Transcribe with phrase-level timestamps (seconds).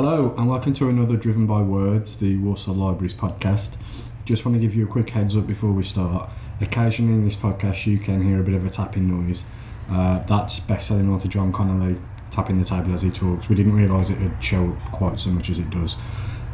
[0.00, 3.76] Hello, and welcome to another Driven by Words, the Walsall Libraries podcast.
[4.24, 6.30] Just want to give you a quick heads up before we start.
[6.60, 9.42] Occasionally in this podcast, you can hear a bit of a tapping noise.
[9.90, 11.98] Uh, that's best-selling author John Connolly
[12.30, 13.48] tapping the table as he talks.
[13.48, 15.96] We didn't realise it would show up quite so much as it does.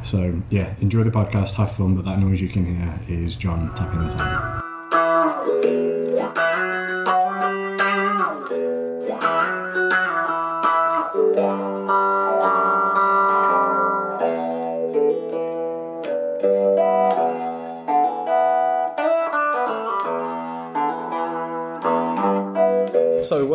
[0.02, 3.74] So yeah, enjoy the podcast, have fun, but that noise you can hear is John
[3.74, 4.63] tapping the table.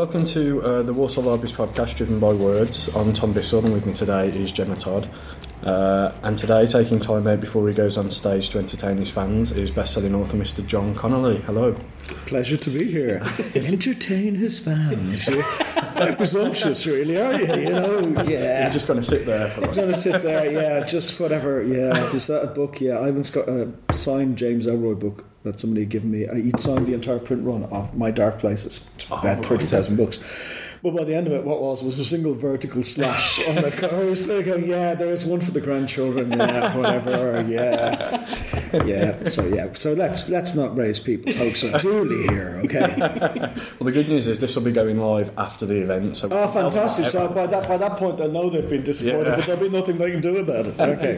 [0.10, 2.88] Welcome to uh, the Walsall Libraries podcast, driven by words.
[2.96, 5.08] I'm Tom Bissell, and with me today is Gemma Todd.
[5.62, 9.52] Uh, and today, taking time out before he goes on stage to entertain his fans,
[9.52, 10.66] is best-selling author Mr.
[10.66, 11.38] John Connolly.
[11.42, 11.80] Hello.
[12.26, 13.22] Pleasure to be here.
[13.54, 15.30] Entertain his fans.
[16.18, 17.46] Presumptuous, really, are you?
[17.64, 18.64] You know, yeah.
[18.64, 19.76] You're just going to sit there for like.
[19.76, 22.12] going to sit there, yeah, just whatever, yeah.
[22.14, 22.80] Is that a book?
[22.82, 26.28] Yeah, Ivan's got a signed James Ellroy book that somebody had given me.
[26.28, 30.20] Uh, He'd signed the entire print run of My Dark Places, Oh, about 30,000 books.
[30.82, 33.72] But by the end of it, what was was a single vertical slash on the
[33.72, 33.96] cover.
[33.98, 38.26] I was like, oh, yeah, there's one for the grandchildren, yeah, whatever, yeah,
[38.86, 39.24] yeah.
[39.26, 42.96] So yeah, so let's let's not raise people's hopes unduly here, okay?
[42.98, 46.18] Well, the good news is this will be going live after the event.
[46.18, 47.08] So Oh, can tell them fantastic!
[47.08, 49.36] So by that by that point, they'll know they've been disappointed, Yeah.
[49.36, 50.76] but there'll be nothing they can do about it.
[51.00, 51.18] Okay,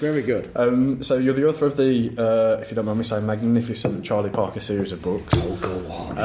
[0.00, 0.50] very good.
[0.56, 4.04] Um, so you're the author of the, uh, if you don't mind me saying, magnificent
[4.04, 5.32] Charlie Parker series of books.
[5.36, 6.16] Oh, go on,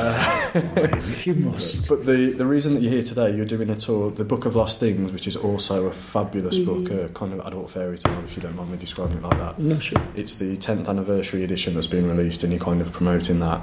[1.09, 1.87] if you must.
[1.89, 4.55] But the, the reason that you're here today, you're doing a tour, the Book of
[4.55, 8.35] Lost Things, which is also a fabulous book, a kind of adult fairy tale, if
[8.35, 9.59] you don't mind me describing it like that.
[9.59, 10.01] No, sure.
[10.15, 13.61] It's the 10th anniversary edition that's been released, and you're kind of promoting that.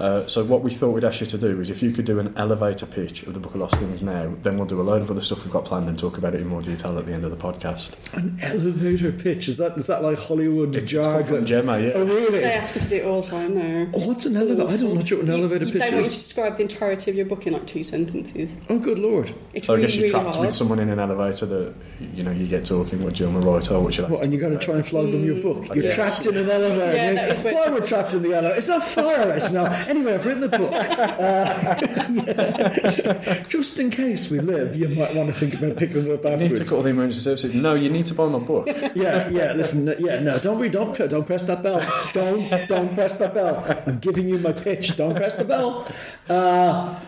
[0.00, 2.18] Uh, so what we thought we'd ask you to do is if you could do
[2.18, 5.02] an elevator pitch of the Book of Lost Things now, then we'll do a load
[5.02, 7.12] of other stuff we've got planned and talk about it in more detail at the
[7.12, 8.12] end of the podcast.
[8.14, 11.46] An elevator pitch is that is that like Hollywood It's, it's come from jargon?
[11.46, 11.92] Gemma, yeah.
[11.94, 12.40] Oh, really?
[12.40, 13.90] They ask us to do it all the time now.
[13.94, 14.68] Oh, what's an elevator?
[14.68, 16.62] I don't know what an You- elevator you, pitch They want you to describe the
[16.62, 18.56] entirety of your book in like two sentences.
[18.68, 19.34] Oh, good lord!
[19.52, 20.46] It's So I guess you're really trapped hard.
[20.46, 21.74] with someone in an elevator that
[22.14, 23.02] you know you get talking.
[23.04, 24.12] What Jill Roy told, which you like.
[24.12, 25.66] What, and you're going to try and flog them your book?
[25.74, 25.94] You're yes.
[25.94, 26.94] trapped in an elevator.
[26.96, 28.56] Yeah, that is what- Why we're trapped in the elevator?
[28.56, 29.64] It's not fire risk now.
[29.88, 30.72] Anyway, I've written the book.
[31.24, 31.80] Uh,
[32.12, 33.42] yeah.
[33.48, 36.30] Just in case we live, you might want to think about picking it up You
[36.30, 36.70] need to afterwards.
[36.70, 37.54] call the emergency services.
[37.54, 38.66] No, you need to buy my book.
[38.94, 39.52] Yeah, yeah.
[39.52, 40.20] Listen, yeah.
[40.20, 41.80] No, don't be, don't, don't press that bell.
[42.12, 43.64] Don't, don't press that bell.
[43.86, 44.96] I'm giving you my pitch.
[44.96, 45.86] Don't press the bell.
[46.28, 46.98] Uh,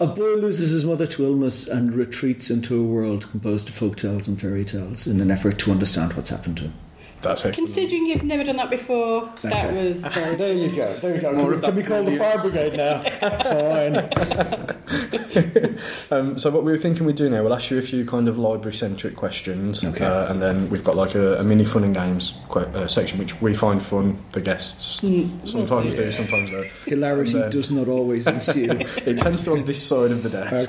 [0.00, 3.96] a boy loses his mother to illness and retreats into a world composed of folk
[3.96, 6.74] tales and fairy tales in an effort to understand what's happened to him.
[7.22, 7.56] That's excellent.
[7.68, 10.96] Considering you've never done that before, that was very There you go.
[11.00, 11.32] There you go.
[11.32, 13.02] More Can, we that call the fire brigade now?
[14.80, 15.76] Fine.
[16.10, 18.26] Um, so what we were thinking we'd do now, we'll ask you a few kind
[18.28, 20.04] of library-centric questions, Okay.
[20.04, 23.18] uh, and then we've got like a, a mini fun and games que- uh, section,
[23.18, 24.18] which we find fun.
[24.32, 25.00] The guests
[25.44, 26.66] sometimes do, sometimes don't.
[26.86, 28.72] Hilarity And, does not always ensue.
[29.06, 30.68] It tends to on this side of the desk.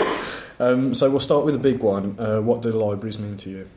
[0.59, 2.15] Um, so we'll start with a big one.
[2.19, 3.67] Uh, what do libraries mean to you?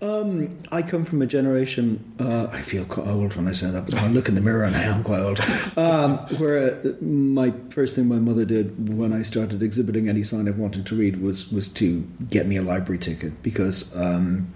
[0.00, 2.14] Um, I come from a generation.
[2.20, 4.62] Uh, I feel quite old when I say that, but I look in the mirror
[4.64, 5.40] and I am quite old.
[5.76, 10.46] Um, where uh, my first thing my mother did when I started exhibiting any sign
[10.46, 13.94] of wanting to read was was to get me a library ticket because.
[13.96, 14.52] Um,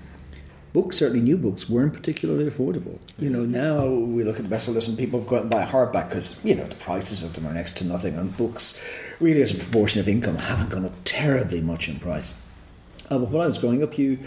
[0.72, 2.98] Books, certainly new books, weren't particularly affordable.
[3.18, 6.08] You know, now we look at bestsellers and people go out and buy a hardback
[6.08, 8.16] because, you know, the prices of them are next to nothing.
[8.16, 8.82] And books,
[9.20, 12.40] really, as a proportion of income, haven't gone up terribly much in price.
[13.10, 14.18] Uh, but when I was growing up, you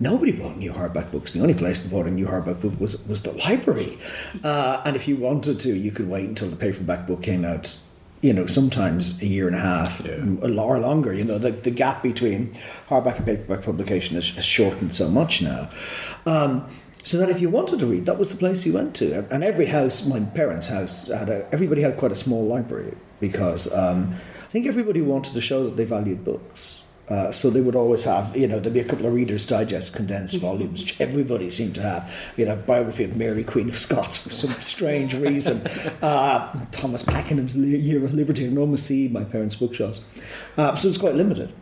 [0.00, 1.32] nobody bought new hardback books.
[1.32, 3.98] The only place that bought a new hardback book was was the library,
[4.44, 7.76] uh, and if you wanted to, you could wait until the paperback book came out.
[8.20, 10.36] You know, sometimes a year and a half Yeah.
[10.44, 11.12] or longer.
[11.12, 12.52] You know, the, the gap between
[12.88, 15.68] hardback and paperback publication has, has shortened so much now.
[16.24, 16.68] Um,
[17.02, 19.26] so that if you wanted to read, that was the place you went to.
[19.34, 23.72] And every house, my parents' house, had a, everybody had quite a small library because
[23.74, 26.84] um, I think everybody wanted to show that they valued books.
[27.12, 29.94] Uh, so they would always have, you know, there'd be a couple of Reader's Digest
[29.94, 32.10] condensed volumes, which everybody seemed to have.
[32.38, 35.60] You know, biography of Mary, Queen of Scots, for some strange reason.
[36.02, 40.22] Uh, Thomas Pakenham's Year of Liberty, and Roma C, my parents' bookshelves.
[40.56, 41.52] Uh, so it's quite limited.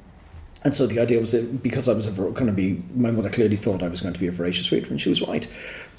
[0.63, 3.57] And so the idea was that because I was going to be, my mother clearly
[3.57, 5.47] thought I was going to be a voracious reader, and she was right.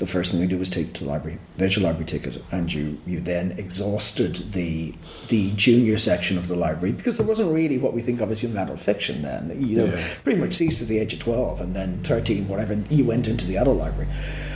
[0.02, 1.38] The first thing we do was take to the library.
[1.58, 4.96] There's your library ticket, and you you then exhausted the
[5.28, 8.42] the junior section of the library because there wasn't really what we think of as
[8.42, 9.56] young adult fiction then.
[9.62, 10.08] You know, Yeah.
[10.24, 12.74] pretty much ceased at the age of twelve, and then thirteen, whatever.
[12.90, 14.10] You went into the adult library.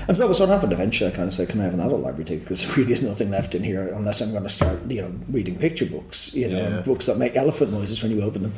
[0.08, 0.74] And so that was what happened.
[0.74, 2.94] Eventually, I kind of said, "Can I have an adult library ticket?" Because there really
[2.94, 6.34] is nothing left in here unless I'm going to start, you know, reading picture books.
[6.34, 6.82] You know, Yeah.
[6.82, 8.54] books that make elephant noises when you open them.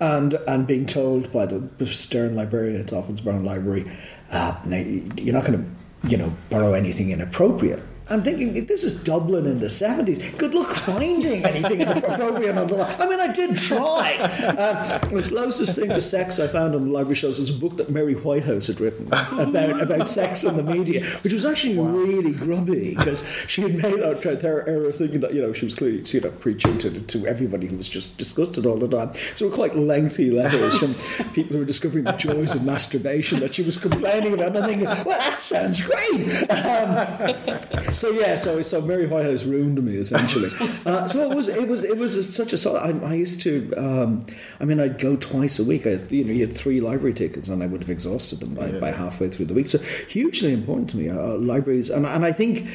[0.00, 3.84] and and being told by the stern librarian at Dolphins Barn Library,
[4.30, 5.64] uh, "Now, you're not going to,
[6.04, 10.36] you know, borrow anything inappropriate." I'm thinking this is Dublin in the 70s.
[10.38, 14.16] Good luck finding anything inappropriate on the li- I mean, I did try.
[14.58, 17.76] Um, the closest thing to sex I found on the library shelves was a book
[17.76, 22.32] that Mary Whitehouse had written about, about sex in the media, which was actually really
[22.44, 26.02] grubby because she had made her error of thinking that, you know, she was clearly
[26.02, 29.14] you know, preaching to, to everybody who was just disgusted all the time.
[29.34, 30.94] So were quite lengthy letters from
[31.32, 34.48] people who were discovering the joys of masturbation that she was complaining about.
[34.48, 36.50] And I'm thinking, well, that sounds great.
[36.50, 40.50] Um, so yeah, so so Mary Whitehouse ruined me essentially.
[40.86, 42.70] Uh, so it was it was it was a, such a.
[42.70, 43.74] I, I used to.
[43.76, 44.24] Um,
[44.60, 45.86] I mean, I'd go twice a week.
[45.86, 48.70] I, you know, you had three library tickets, and I would have exhausted them by,
[48.78, 49.68] by halfway through the week.
[49.68, 49.78] So
[50.08, 51.10] hugely important to me.
[51.10, 52.68] Uh, libraries, and and I think,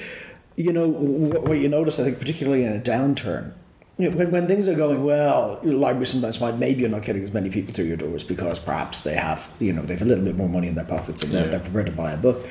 [0.56, 3.54] you know, what, what you notice, I think, particularly in a downturn.
[3.98, 7.04] You know, when, when things are going well, your library sometimes find maybe you're not
[7.04, 10.02] getting as many people through your doors because perhaps they have, you know, they have
[10.02, 11.52] a little bit more money in their pockets and they're, Yeah.
[11.52, 12.44] they're prepared to buy a book.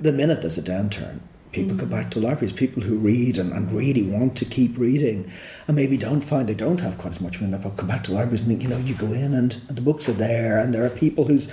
[0.00, 1.18] The minute there's a downturn,
[1.54, 1.92] people come mm.
[1.92, 2.52] back to libraries.
[2.52, 5.30] People who read and, and really want to keep reading,
[5.66, 8.12] and maybe don't find they don't have quite as much money their come back to
[8.12, 10.74] libraries and think, you know, you go in and, and the books are there, and
[10.74, 11.50] there are people who's.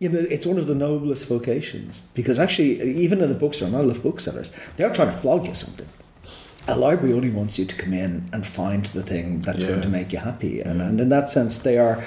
[0.00, 3.76] You know, it's one of the noblest vocations because actually, even in a bookstore, and
[3.76, 5.88] I love booksellers, they're trying to flog you something
[6.68, 9.70] a library only wants you to come in and find the thing that's Yeah.
[9.70, 12.00] going to make you happy, and, and in that sense, they are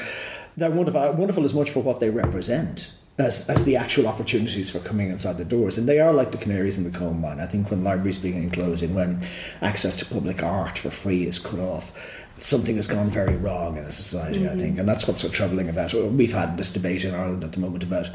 [0.56, 2.92] they're wonderful, wonderful as much for what they represent
[3.22, 5.78] as, as the actual opportunities for coming inside the doors.
[5.78, 7.40] And they are like the canaries in the coal mine.
[7.40, 9.22] I think when libraries begin closing, when
[9.62, 13.86] access to public art for free is cut off, something has gone very wrong in
[13.86, 14.50] a society.
[14.50, 15.94] I think, and that's what's so troubling about.
[15.94, 16.12] it.
[16.12, 18.10] We've had this debate in Ireland at the moment about.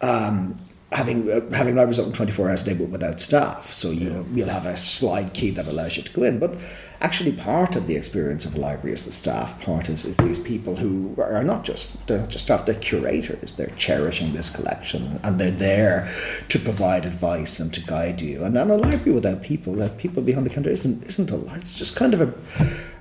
[0.00, 0.58] Um,
[0.92, 3.72] having uh, having libraries open 24 hours a day but without staff.
[3.72, 6.38] So you, you'll have a slide key that allows you to go in.
[6.38, 6.56] But
[7.00, 9.60] actually, part of the experience of a library is the staff.
[9.62, 13.54] Part is, is these people who are not just they're not just staff; they're curators.
[13.54, 16.12] They're cherishing this collection and they're there
[16.48, 18.44] to provide advice and to guide you.
[18.44, 21.60] And, and a library without people, that people behind the counter, isn't isn't a library.
[21.60, 22.34] It's just kind of a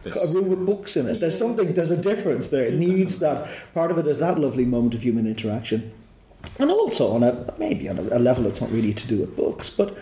[0.03, 1.19] a room with books in it.
[1.19, 1.73] There's something.
[1.73, 2.65] There's a difference there.
[2.65, 3.49] It needs that.
[3.73, 5.91] Part of it is that lovely moment of human interaction
[6.59, 9.35] and also on a maybe on a, a level that's not really to do with
[9.35, 9.97] books, but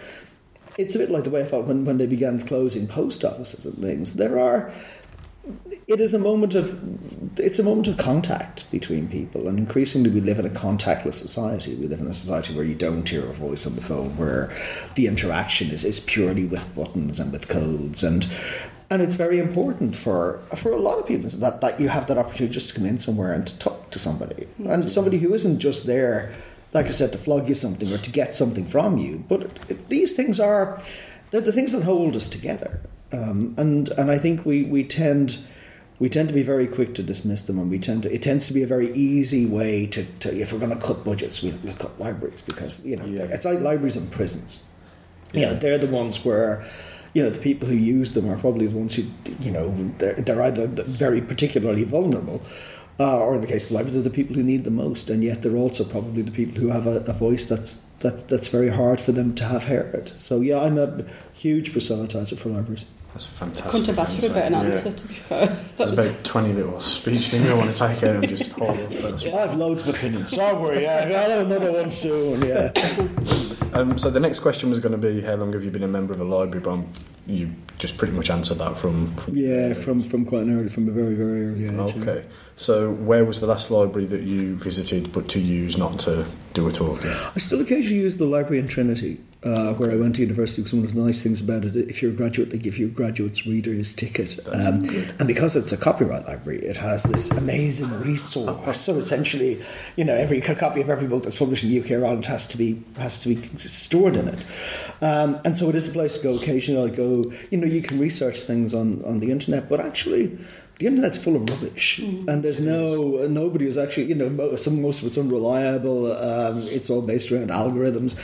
[0.78, 3.66] it's a bit like the way I felt when, when they began closing post offices
[3.66, 4.14] and things.
[4.14, 4.72] There are
[5.88, 6.80] it is a moment of
[7.40, 11.76] it's a moment of contact between people, and increasingly we live in a contactless society.
[11.76, 14.56] We live in a society where you don't hear a voice on the phone, where
[14.96, 18.28] the interaction is, is purely with buttons and with codes, and
[18.90, 22.18] and it's very important for for a lot of people that, that you have that
[22.18, 25.60] opportunity just to come in somewhere and to talk to somebody, and somebody who isn't
[25.60, 26.34] just there,
[26.74, 29.24] like I said, to flog you something or to get something from you.
[29.28, 30.82] But it, these things are
[31.32, 32.82] they're the things that hold us together,
[33.12, 35.38] um, and and I think we we tend
[36.00, 38.48] we tend to be very quick to dismiss them, and we tend to it tends
[38.48, 41.58] to be a very easy way to, to if we're going to cut budgets, we'll,
[41.64, 43.24] we'll cut libraries because you know Yeah.
[43.36, 44.64] it's like libraries and prisons.
[45.34, 46.66] You know, they're the ones where
[47.14, 49.04] you know the people who use them are probably the ones who
[49.40, 52.42] you know they're, they're either very particularly vulnerable.
[53.02, 55.24] Uh, or in the case of libraries, they're the people who need the most, and
[55.24, 58.68] yet they're also probably the people who have a, a voice that's that, that's very
[58.68, 60.12] hard for them to have heard.
[60.20, 62.86] So yeah, I'm a huge proselytizer for libraries.
[63.14, 63.72] That's fantastic.
[63.72, 64.62] Couldn't have asked for a better Yeah.
[64.62, 65.58] answer, to be fair.
[65.78, 68.94] There's about 20 little speech things I want to take out and just hold up
[68.94, 69.26] first.
[69.26, 70.32] I have loads of opinions.
[70.32, 72.42] Don't worry, yeah, I'll have another one soon.
[72.44, 72.72] Yeah.
[73.72, 75.88] Um, so the next question was going to be how long have you been a
[75.88, 76.60] member of a library?
[76.60, 76.80] But
[77.28, 79.16] you just pretty much answered that from.
[79.16, 81.72] from Yeah, from, from quite an early, from a very, very early age.
[81.72, 82.02] yeah.
[82.02, 82.26] Okay.
[82.56, 86.68] So where was the last library that you visited, but to use, not to do
[86.68, 87.06] a talk?
[87.06, 90.62] I still occasionally use the library in Trinity, uh, where I went to university.
[90.62, 92.88] Because one of the nice things about it, if you're a graduate, they give you
[92.88, 94.38] a graduate's reader's ticket.
[94.48, 94.84] Um,
[95.20, 98.82] and because it's a copyright library, it has this amazing resource.
[98.82, 99.64] So essentially,
[99.96, 102.48] you know, every copy of every book that's published in the UK or Ireland has
[102.48, 104.44] to be has to be stored in it.
[105.02, 106.36] Um, and so it is a place to go.
[106.36, 107.32] Occasionally, I go.
[107.50, 110.38] You know, you can research things on on the internet, but actually.
[110.80, 115.02] The internet's full of rubbish, and there's no nobody is actually you know some most
[115.02, 116.10] of it's unreliable.
[116.14, 118.18] Um, it's all based around algorithms,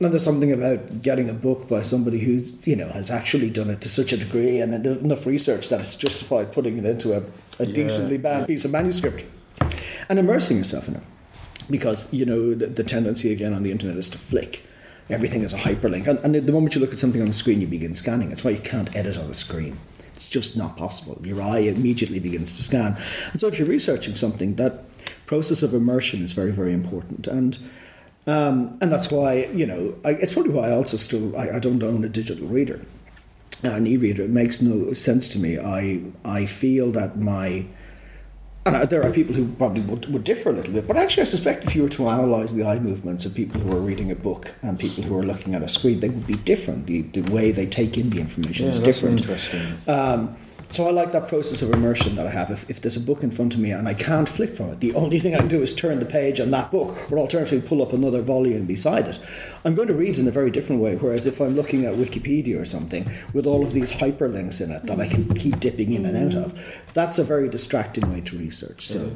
[0.00, 3.70] and there's something about getting a book by somebody who's you know has actually done
[3.70, 7.22] it to such a degree and enough research that it's justified putting it into a,
[7.58, 8.46] a Yeah, decently bound yeah.
[8.46, 9.24] piece of manuscript
[10.08, 11.02] and immersing yourself in it
[11.70, 14.64] because you know the, the tendency again on the internet is to flick.
[15.08, 17.60] Everything is a hyperlink, and, and the moment you look at something on the screen,
[17.60, 18.32] you begin scanning.
[18.32, 19.78] It's why you can't edit on a screen.
[20.08, 21.20] It's just not possible.
[21.22, 22.96] Your eye immediately begins to scan,
[23.30, 24.84] and so if you're researching something, that
[25.26, 27.28] process of immersion is very, very important.
[27.28, 27.56] And
[28.26, 31.58] Um, and that's why, you know, I, it's probably why I also still, I, I
[31.60, 32.80] don't own a digital reader,
[33.62, 34.24] an e-reader.
[34.24, 35.58] It makes no sense to me.
[35.58, 37.66] I, I feel that my,
[38.64, 41.26] and there are people who probably would, would differ a little bit, but actually, I
[41.26, 44.16] suspect if you were to analyse the eye movements of people who are reading a
[44.16, 46.86] book and people who are looking at a screen, they would be different.
[46.86, 49.20] The, the way they take in the information Yeah, is that's different.
[49.20, 49.62] interesting.
[49.86, 50.34] Um,
[50.70, 52.50] so I like that process of immersion that I have.
[52.50, 54.80] If, if there's a book in front of me and I can't flick from it,
[54.80, 57.66] the only thing I can do is turn the page on that book, or alternatively
[57.66, 59.18] pull up another volume beside it.
[59.64, 60.96] I'm going to read in a very different way.
[60.96, 64.84] Whereas if I'm looking at Wikipedia or something with all of these hyperlinks in it
[64.84, 68.38] that I can keep dipping in and out of, that's a very distracting way to
[68.38, 68.86] research.
[68.86, 69.12] So.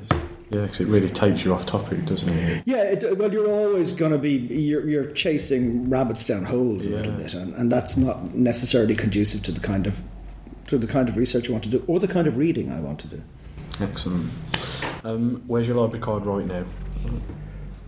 [0.50, 2.64] Yeah, because it really takes you off topic, doesn't it?
[2.66, 6.90] Yeah, it, well, you're always going to be you're, you're chasing rabbits down holes a
[6.90, 10.02] little bit, and, and that's not necessarily conducive to the kind of
[10.70, 12.80] to the kind of research you want to do or the kind of reading I
[12.80, 13.22] want to do.
[13.80, 14.30] Excellent.
[15.04, 16.64] Um, where's your library card right now?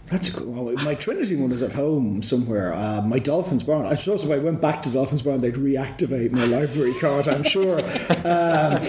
[0.07, 0.53] That's cool.
[0.53, 2.75] Well, my Trinity one is at home somewhere.
[2.75, 3.87] Uh, my Dolphins Barn.
[3.87, 7.29] I suppose if I went back to Dolphins Barn, they'd reactivate my library card.
[7.29, 7.81] I'm sure.
[8.25, 8.83] Um,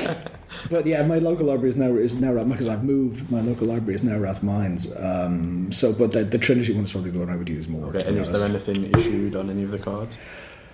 [0.69, 3.31] but yeah, my local library is now is now because I've moved.
[3.31, 4.91] My local library is now Rathmines.
[5.01, 7.87] Um, so, but the, the Trinity one is probably the one I would use more.
[7.87, 10.17] Okay, and is there anything issued on any of the cards?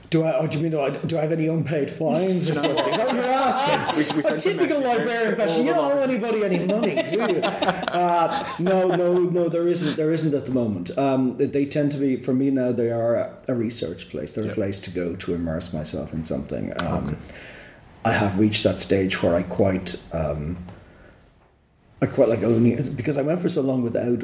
[0.10, 0.38] Do I?
[0.40, 2.78] Oh, do you mean do I, do I have any unpaid fines or something?
[2.90, 4.16] Is that what you're asking?
[4.18, 5.66] We- we a typical librarian question.
[5.68, 7.42] You don't owe anybody any money, do you?
[8.00, 9.50] Uh, no, no, no.
[9.50, 9.98] There isn't.
[9.98, 10.96] There isn't at the moment.
[10.98, 12.72] Um, they tend to be for me now.
[12.72, 14.32] They are a, a research place.
[14.32, 14.54] They're Yep.
[14.54, 16.74] a place to go to immerse myself in something.
[16.82, 17.18] Um,
[18.06, 20.02] I have reached that stage where I quite.
[20.14, 20.58] Um,
[22.02, 24.24] I quite like owning it because I went for so long without.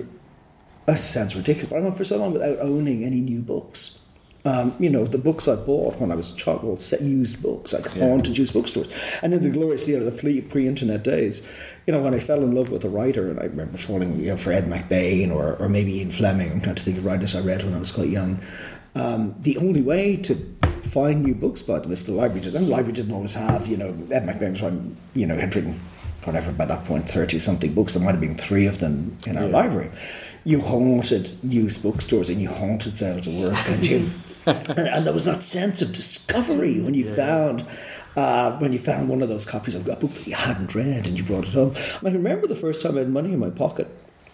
[0.85, 3.99] That sounds ridiculous, but I went for so long without owning any new books.
[4.45, 7.01] Um, you know, the books I bought when I was a child were all set
[7.01, 8.07] used books, like Yeah.
[8.07, 8.87] haunted used bookstores.
[9.23, 11.41] And in the glorious, know, the pre- pre-internet days,
[11.87, 14.27] you know, when I fell in love with a writer, and I remember falling, you
[14.27, 17.35] know, for Ed McBain or, or maybe Ian Fleming, I'm trying to think of writers
[17.35, 18.39] I read when I was quite young.
[18.93, 20.35] Um, the only way to
[20.83, 23.65] find new books by them, if the library did, and the library didn't always have,
[23.65, 25.79] you know, Ed McBain was one, you know, had written
[26.23, 29.37] whatever by that point 30 something books there might have been three of them in
[29.37, 29.49] our Yeah.
[29.51, 29.91] library
[30.43, 34.09] you haunted used bookstores and you haunted sales of work and you
[34.77, 37.65] and, there was that sense of discovery when you found
[38.15, 41.07] uh, when you found one of those copies of a book that you hadn't read
[41.07, 41.75] and you brought it home.
[42.03, 43.89] I remember the first time I had money in my pocket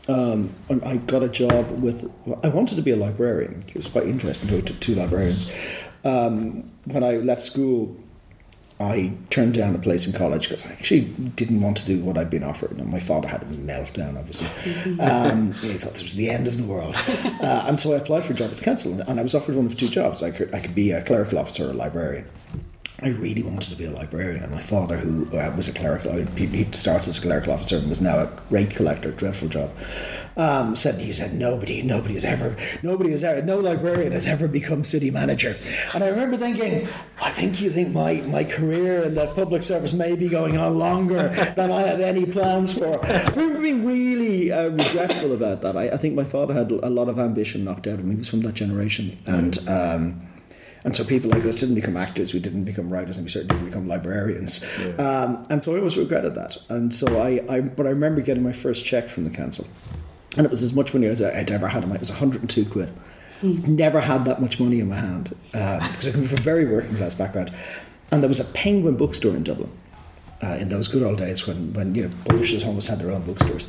[0.07, 2.11] um, I I got a job with
[2.43, 3.63] I wanted to be a librarian.
[3.67, 5.51] It was quite interesting to to two librarians.
[6.03, 7.95] Um, when I left school
[8.81, 11.01] I turned down a place in college because I actually
[11.35, 12.71] didn't want to do what I'd been offered.
[12.71, 14.47] And my father had a meltdown, obviously.
[15.00, 16.95] Um, he thought this was the end of the world.
[16.95, 19.55] Uh, and so I applied for a job at the council, and I was offered
[19.55, 20.21] one of two jobs.
[20.23, 22.25] I could, I could be a clerical officer or a librarian.
[23.03, 26.13] I really wanted to be a librarian, and my father, who uh, was a clerical,
[26.13, 29.72] he he as a clerical officer and was now a rate collector, dreadful job,
[30.38, 34.48] um, said he said nobody, nobody has ever, nobody has ever, no librarian has ever
[34.48, 35.58] become city manager.
[35.96, 36.88] And I remember thinking,
[37.20, 40.77] I think you think my my career in that public service may be going on
[40.77, 43.03] longer than I have any plans for.
[43.03, 45.75] I remember being really uh, regretful about that.
[45.75, 48.12] I, I think my father had a lot of ambition knocked out of him.
[48.12, 49.58] He was from that generation, and.
[49.67, 50.22] Um,
[50.83, 53.55] and so people like us didn't become actors, we didn't become writers, and we certainly
[53.55, 54.63] didn't become librarians.
[54.97, 56.57] Um, and so I always regretted that.
[56.69, 59.67] And so I, I, but I remember getting my first check from the council,
[60.38, 61.95] and it was as much money as I'd ever had in my.
[61.95, 62.91] It was 102 quid.
[63.43, 66.65] Never had that much money in my hand uh, because I come from a very
[66.65, 67.51] working class background.
[68.11, 69.71] And there was a Penguin bookstore in Dublin
[70.43, 73.23] uh, in those good old days when, when you know publishers almost had their own
[73.23, 73.67] bookstores,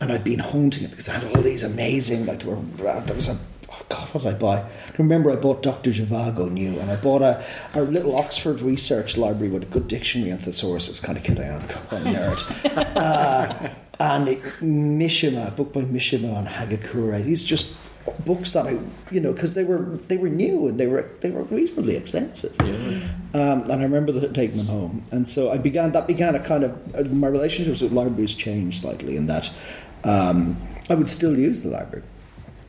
[0.00, 3.16] and I'd been haunting it because I had all these amazing like there were there
[3.16, 3.38] was a
[3.80, 4.60] oh God what did I buy?
[4.60, 7.44] I remember I bought Doctor Zhivago new, and I bought a,
[7.74, 10.88] a little Oxford research library with a good dictionary and thesaurus.
[10.88, 13.68] It's kind of kid I am, quite a nerd, uh,
[14.00, 17.22] and it, Mishima, a book by Mishima on Hagakure.
[17.22, 17.72] These just
[18.24, 18.78] books that I
[19.10, 22.56] you know because they were they were new and they were they were reasonably expensive.
[23.34, 25.04] Um, and I remember the, taking them home.
[25.10, 28.80] And so I began, that began a kind of, uh, my relationships with libraries changed
[28.80, 29.50] slightly in that
[30.02, 30.56] um,
[30.88, 32.04] I would still use the library.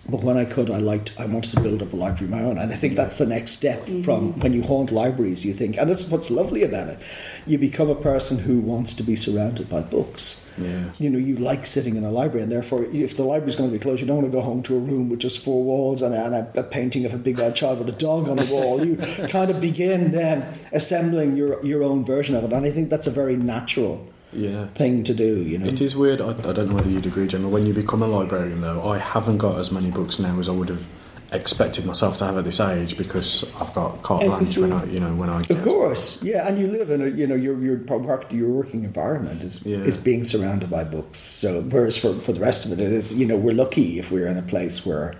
[0.08, 2.44] But when I could, I liked, I wanted to build up a library of my
[2.44, 2.58] own.
[2.58, 4.02] And I think that's the next step mm-hmm.
[4.02, 7.00] from when you haunt libraries, you think, and that's what's lovely about it.
[7.46, 10.46] You become a person who wants to be surrounded by books.
[10.58, 10.92] Yeah.
[10.98, 13.78] You know, you like sitting in a library, and therefore, if the library's going to
[13.78, 16.02] be closed, you don't want to go home to a room with just four walls
[16.02, 18.38] and a, and a, a painting of a big red child with a dog on
[18.38, 18.84] the wall.
[18.84, 18.96] You
[19.30, 23.08] kind of begin then assembling your your own version of it, and I think that's
[23.08, 24.68] a very natural Yeah.
[24.76, 25.38] thing to do.
[25.42, 26.22] You know, It is weird.
[26.22, 27.50] I, I don't know whether you'd agree, Gemma.
[27.50, 30.52] When you become a librarian, though, I haven't got as many books now as I
[30.52, 30.86] would have
[31.32, 35.00] expected myself to have at this age because I've got carte blanche when I, you
[35.00, 35.42] know, when I.
[35.42, 38.84] Of course, yeah, and you live in a you know your your part your working
[38.84, 39.78] environment is Yeah.
[39.78, 41.20] is being surrounded by books.
[41.20, 44.12] So whereas for for the rest of it, it is you know we're lucky if
[44.12, 45.14] we're in a place where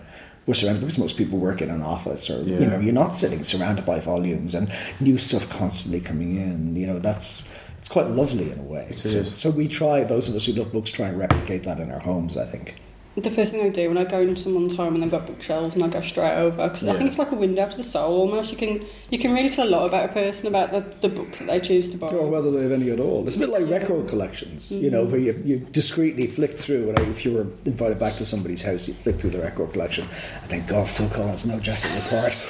[0.48, 3.44] we're surrounded because most people work in an office or you know you're not sitting
[3.44, 6.76] surrounded by volumes and new stuff constantly coming in.
[6.76, 7.44] You know that's
[7.90, 8.86] it's quite lovely in a way.
[8.88, 9.36] It so, is.
[9.36, 11.98] so we try those of us who love books try and replicate that in our
[11.98, 12.38] homes.
[12.38, 12.76] I think.
[13.22, 15.76] The first thing I do when I go into someone's home and they've got bookshelves
[15.76, 18.22] and I go straight over because I think it's like a window to the soul
[18.22, 18.52] almost.
[18.52, 21.40] You can you can really tell a lot about a person about the, the books
[21.40, 22.08] that they choose to buy.
[22.08, 23.26] Or whether they have any at all.
[23.28, 25.12] It's a bit like record collections, you know, mm-hmm.
[25.12, 28.88] where you, you discreetly flick through, and if you were invited back to somebody's house,
[28.88, 30.08] you flick through the record collection
[30.42, 32.36] and think, God, Phil Collins, no jacket required.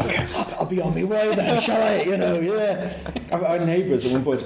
[0.00, 2.02] okay, I'll, I'll be on my way then, shall I?
[2.02, 2.96] You know, yeah.
[3.32, 4.44] Our, our neighbours at one point,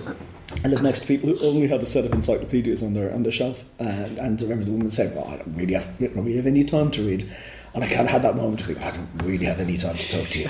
[0.64, 3.22] I lived next to people who only had a set of encyclopedias on their on
[3.22, 6.14] their shelf, and, and I remember the woman saying, "Well, I don't really have, don't
[6.16, 7.30] really have any time to read."
[7.74, 9.96] And I kind of had that moment of thinking, I don't really have any time
[9.98, 10.48] to talk to you.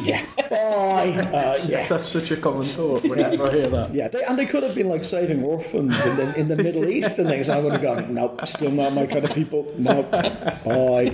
[0.02, 1.10] yeah, bye.
[1.10, 3.92] Uh, yeah, That's such a common thought whenever I hear that.
[3.92, 6.88] yeah, they, and they could have been like saving orphans in the, in the Middle
[6.88, 7.48] East and things.
[7.48, 9.70] I would have gone, nope, still not my kind of people.
[9.76, 11.12] Nope, bye.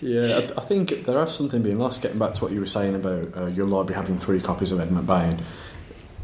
[0.00, 2.02] Yeah, I, I think there is something being lost.
[2.02, 4.80] Getting back to what you were saying about uh, your library having three copies of
[4.80, 5.40] Ed McBain.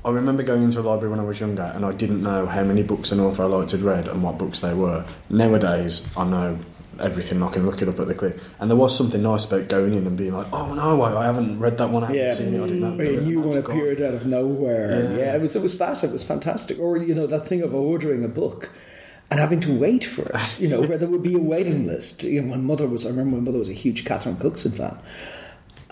[0.04, 2.64] I remember going into a library when I was younger, and I didn't know how
[2.64, 5.04] many books an author I liked had read and what books they were.
[5.30, 6.58] Nowadays, I know
[7.00, 7.40] everything.
[7.42, 8.36] I can look it up at the click.
[8.58, 11.24] And there was something nice about going in and being like, "Oh no, I, I
[11.24, 12.02] haven't read that one.
[12.02, 12.60] I haven't Yeah, seen it.
[12.60, 14.90] I didn't know." you about it." knew it appeared out of nowhere.
[15.12, 15.16] Yeah.
[15.18, 15.34] Yeah.
[15.36, 16.02] it was it was fast.
[16.02, 16.78] It was fantastic.
[16.80, 18.70] Or you know that thing of ordering a book.
[19.30, 22.22] And having to wait for it, you know, where there would be a waiting list.
[22.22, 24.98] You know, my mother was, I remember my mother was a huge Catherine Cookson fan.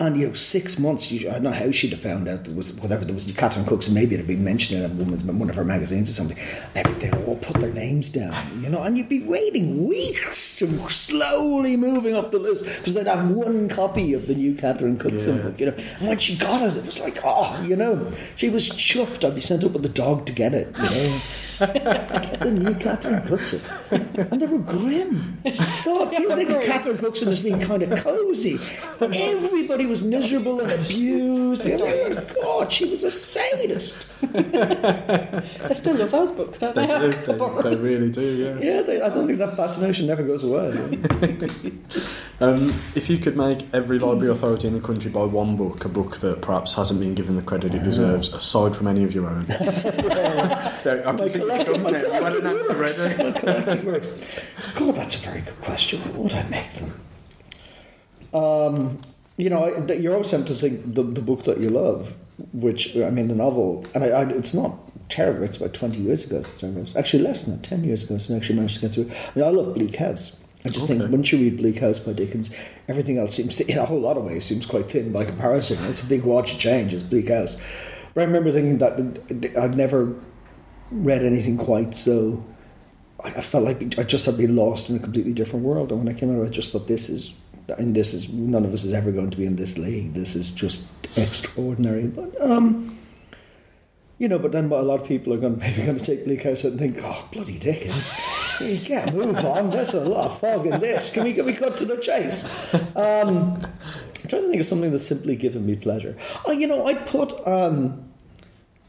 [0.01, 2.55] And, you know, six months, you, I don't know how she'd have found out there
[2.55, 5.47] was whatever, there was Catherine Cookson, maybe it had been mentioned in a woman's, one
[5.47, 6.37] of her magazines or something.
[6.73, 10.55] And every- they'd all put their names down, you know, and you'd be waiting weeks
[10.55, 14.97] to slowly moving up the list because they'd have one copy of the new Catherine
[14.97, 15.43] Cookson Yeah.
[15.43, 15.75] book, you know.
[15.99, 19.23] And when she got it, it was like, oh, you know, she was chuffed.
[19.23, 21.21] I'd be sent up with the dog to get it, you know.
[21.61, 23.61] I get the new Catherine Cookson.
[23.91, 25.37] And they were grim.
[25.85, 28.57] God, people think of Catherine Cookson as being kind of cosy.
[28.99, 31.65] Everybody was miserable and abused.
[31.65, 34.05] You know, God, she was a sadist.
[34.33, 37.11] They still love those books, don't They, they?
[37.11, 37.11] do,
[37.63, 38.57] they, they really do, yeah.
[38.59, 40.71] Yeah, they, I don't think that fascination never goes away.
[42.41, 45.89] Um, if you could make every library authority in the country buy one book, a
[45.89, 49.27] book that perhaps hasn't been given the credit it deserves, aside from any of your
[49.27, 49.45] own.
[50.83, 51.99] Yeah, I can see you stumped now.
[51.99, 53.85] You had an answer ready.
[53.85, 54.09] My works.
[54.75, 55.99] God, that's a very good question.
[56.01, 56.93] What would I make them?
[58.33, 58.99] Um,
[59.37, 62.15] you know, I, you're always tempted to think the, the book that you love,
[62.53, 64.77] which, I mean, the novel, and I, I, it's not
[65.09, 66.91] terrible, it's about 20 years ago since I read.
[66.95, 69.11] Actually, less than that, 10 years ago since I actually managed to get through it.
[69.11, 70.39] I mean, I love Bleak House.
[70.63, 71.11] I just think Okay.
[71.11, 72.51] once you read Bleak House by Dickens,
[72.87, 75.83] everything else seems to, in a whole lot of ways, seems quite thin by comparison.
[75.85, 77.59] It's a big watch of change, it's Bleak House.
[78.13, 80.15] But I remember thinking that I'd never
[80.91, 82.43] read anything quite so.
[83.23, 85.91] I I felt like I just had been lost in a completely different world.
[85.91, 87.33] And when I came out, I just thought this is,
[87.77, 90.13] and this is none of us is ever going to be in this league.
[90.13, 92.07] This is just extraordinary.
[92.07, 92.97] But um,
[94.17, 96.43] you know, but then a lot of people are going maybe going to take Bleak
[96.43, 98.13] House and think, oh bloody Dickens,
[98.59, 99.69] you can't move on.
[99.71, 101.11] There's a lot of fog in this.
[101.11, 102.45] Can we can we cut to the chase?
[102.95, 103.57] Um,
[104.23, 106.15] I'm trying to think of something that's simply given me pleasure.
[106.45, 107.47] Oh, you know, I'd put.
[107.47, 108.10] Um,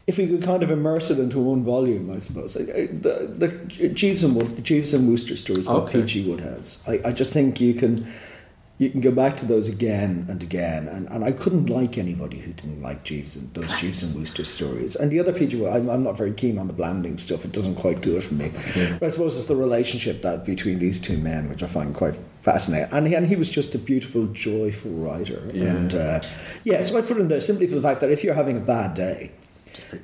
[0.05, 2.57] if we could kind of immerse it into one volume, I suppose.
[2.57, 3.47] I- I- The, the
[3.89, 6.01] Jeeves and Wood, the Jeeves and Wooster stories, what Okay.
[6.01, 6.29] P.G.
[6.29, 6.83] Wodehouse.
[6.87, 8.07] I, I just think you can
[8.79, 10.87] you can go back to those again and again.
[10.89, 14.43] And, and I couldn't like anybody who didn't like Jeeves and those Jeeves and Wooster
[14.43, 14.95] stories.
[14.95, 15.55] And the other P.G.
[15.57, 17.45] Wodehouse, I'm, I'm not very keen on the blanding stuff.
[17.45, 18.51] It doesn't quite do it for me.
[18.99, 22.15] But I suppose it's the relationship that between these two men, which I find quite
[22.41, 22.91] fascinating.
[22.91, 25.49] And he, and he was just a beautiful, joyful writer.
[25.53, 25.65] Yeah.
[25.65, 26.21] And uh,
[26.65, 28.57] yeah, so I put it in there simply for the fact that if you're having
[28.57, 29.31] a bad day,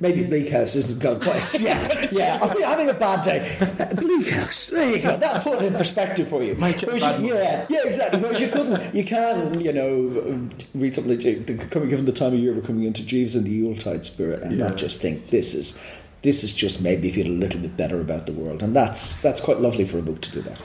[0.00, 1.60] Maybe Bleak House isn't a good place.
[1.60, 2.38] Yeah, yeah.
[2.42, 3.56] I'm having a bad day.
[3.96, 4.68] Bleak House.
[4.68, 5.16] There you go.
[5.16, 6.54] That'll put it in perspective for you.
[6.54, 8.20] Make it a Whereas bad you, yeah, yeah, exactly.
[8.20, 12.32] Whereas you couldn't, you can, you know, read something like the- coming given the time
[12.34, 14.68] of year we're coming into Jeeves and the Yuletide spirit, and Yeah.
[14.68, 15.76] not just think this is.
[16.22, 19.14] This is just made me feel a little bit better about the world, and that's
[19.22, 20.60] that's quite lovely for a book to do that.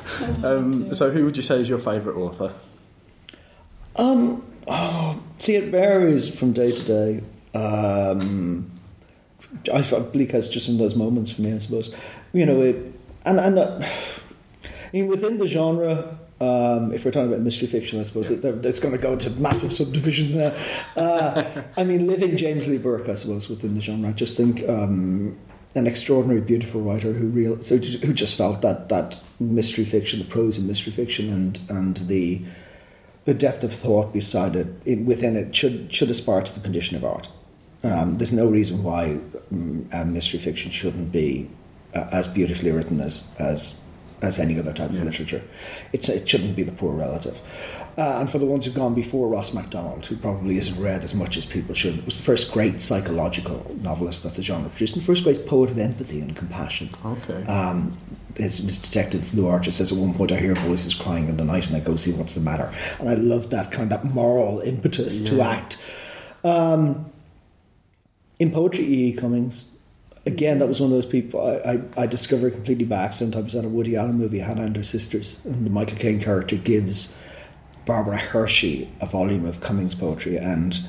[0.45, 2.53] Um, so, who would you say is your favourite author?
[3.95, 7.23] Um, oh, see, it varies from day to day.
[7.57, 8.69] Um,
[9.73, 11.93] I thought Bleak has just one of those moments for me, I suppose.
[12.33, 12.75] You know, it,
[13.25, 13.87] and and uh, I
[14.93, 18.79] mean, within the genre, um, if we're talking about mystery fiction, I suppose it, it's
[18.79, 20.53] going to go into massive subdivisions now.
[20.95, 24.09] Uh, I mean, living James Lee Burke, I suppose, within the genre.
[24.09, 25.37] I just think um,
[25.75, 30.57] an extraordinary, beautiful writer who real who just felt that that mystery fiction, the prose
[30.57, 32.41] in mystery fiction, and and the
[33.25, 36.95] the depth of thought beside it, in, within it, should should aspire to the condition
[36.95, 37.29] of art.
[37.83, 39.19] Um, there's no reason why
[39.51, 41.49] um, mystery fiction shouldn't be
[41.93, 43.79] uh, as beautifully written as as
[44.21, 44.99] as any other type Yeah.
[44.99, 45.43] of literature.
[45.91, 47.39] It's, it shouldn't be the poor relative.
[47.97, 51.13] Uh, and for the ones who've gone before, Ross MacDonald, who probably isn't read as
[51.13, 55.03] much as people should, was the first great psychological novelist that the genre produced, and
[55.03, 56.89] the first great poet of empathy and compassion.
[57.05, 57.43] Okay.
[57.45, 57.97] Um,
[58.37, 61.43] his, his detective Lew Archer says at one point, I hear voices crying in the
[61.45, 62.73] night and I go see what's the matter.
[62.99, 65.77] And I love that kind of that moral impetus to act.
[66.43, 67.11] Um,
[68.39, 69.09] in poetry, E.
[69.09, 69.13] E.
[69.13, 69.69] Cummings,
[70.25, 73.35] again, that was one of those people I, I, I discovered completely by accident.
[73.35, 76.19] I was at a Woody Allen movie, Hannah and Her Sisters, and the Michael Caine
[76.19, 77.15] character gives
[77.85, 80.79] Barbara Hershey a volume of Cummings poetry, and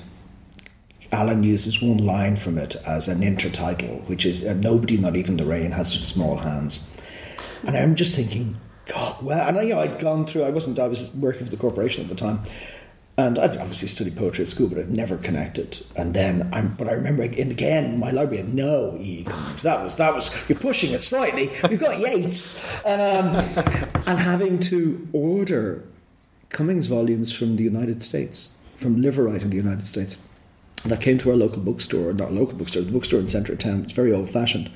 [1.13, 5.47] Allen uses one line from it as an intertitle, which is Nobody, not even the
[5.47, 6.91] rain, has such small hands.
[7.67, 8.57] And I'm just thinking,
[8.87, 11.51] God, well, and I, you know, I'd gone through, I wasn't, I was working for
[11.51, 12.43] the corporation at the time.
[13.19, 15.83] And I'd obviously studied poetry at school, but I'd never connected.
[15.97, 19.21] And then, I'm, but I remember, and again, my library had no E.
[19.21, 19.25] E.
[19.25, 19.63] Cummings.
[19.63, 21.51] That was that was you're pushing it slightly.
[21.71, 23.35] We've got Yeats, um,
[24.07, 25.83] and having to order
[26.51, 30.19] Cummings volumes from the United States, from Liveright in the United States.
[30.85, 33.83] that came to our local bookstore, not local bookstore, the bookstore in centre of town.
[33.83, 34.71] It's very old fashioned,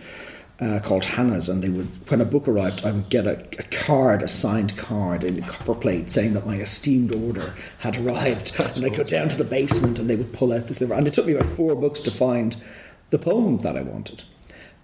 [0.60, 1.48] uh, called Hanna's.
[1.48, 4.76] And they would, when a book arrived, I would get a, a card, a signed
[4.76, 8.52] card in a copper plate saying that my esteemed order had arrived.
[8.60, 10.94] and I'd go down to the basement and they would pull out this liver.
[10.94, 12.56] And it took me about four books to find
[13.10, 14.24] the poem that I wanted.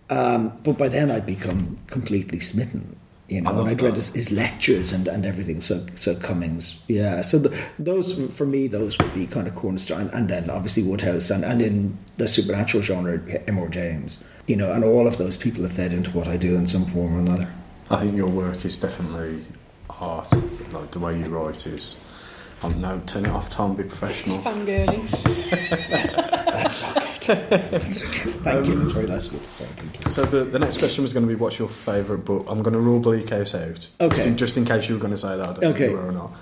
[0.08, 2.95] Um, but by then I'd become completely smitten.
[3.28, 5.60] You know, I and I'd read his, his lectures and, and everything.
[5.60, 7.22] So, so Cummings, yeah.
[7.22, 11.30] So the, those for me, those would be kind of cornerstone, and then obviously Wodehouse,
[11.30, 13.68] and, and in the supernatural genre, M.R.
[13.68, 14.22] James.
[14.46, 16.86] You know, and all of those people have fed into what I do in some
[16.86, 17.48] form or another.
[17.90, 19.44] I think your work is definitely
[19.90, 20.32] art.
[20.72, 21.98] Like the way you write is.
[22.62, 23.76] Um, no, turn it off, Tom.
[23.76, 24.38] Be professional.
[24.38, 25.10] Fangirling.
[25.90, 26.30] That's okay.
[26.46, 27.05] That's okay.
[28.44, 28.78] Thank you.
[28.78, 29.64] That's very nice of you to say.
[29.64, 30.10] Thank you.
[30.10, 32.46] So the, the next question was going to be, what's your favourite book?
[32.48, 33.88] I'm going to rule Bleak House out.
[34.00, 34.16] Okay.
[34.16, 35.58] Just in, just in case you were going to say that.
[35.58, 35.60] Okay.
[35.60, 36.32] know if you were or not.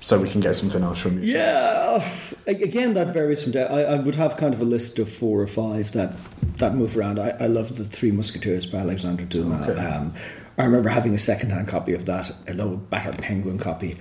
[0.00, 1.34] So we can get something else from you.
[1.34, 2.06] Yeah,
[2.46, 3.64] again, that varies from day.
[3.64, 6.12] I, I would have kind of a list of four or five that
[6.58, 7.18] that move around.
[7.18, 9.68] I, I love the Three Musketeers by Alexandre Dumas.
[9.68, 9.80] Okay.
[9.80, 10.14] Um,
[10.58, 13.98] I remember having a second-hand copy of that, an old battered Penguin copy,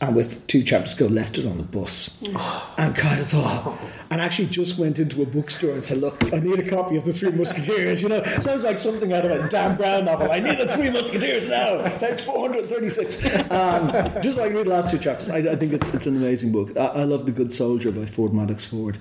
[0.00, 2.16] and with two chapters to go, left it on the bus,
[2.78, 3.78] and kind of thought,
[4.10, 7.04] and actually just went into a bookstore and said, "Look, I need a copy of
[7.04, 10.30] the Three Musketeers." You know, sounds like something out of a Dan Brown novel.
[10.30, 11.82] I need the Three Musketeers now.
[11.98, 13.24] That's four hundred thirty-six.
[13.50, 13.90] Um,
[14.22, 15.30] just like read the last two chapters.
[15.30, 16.76] I, I think it's it's an amazing book.
[16.76, 18.98] I, I love The Good Soldier by Ford Madox Ford.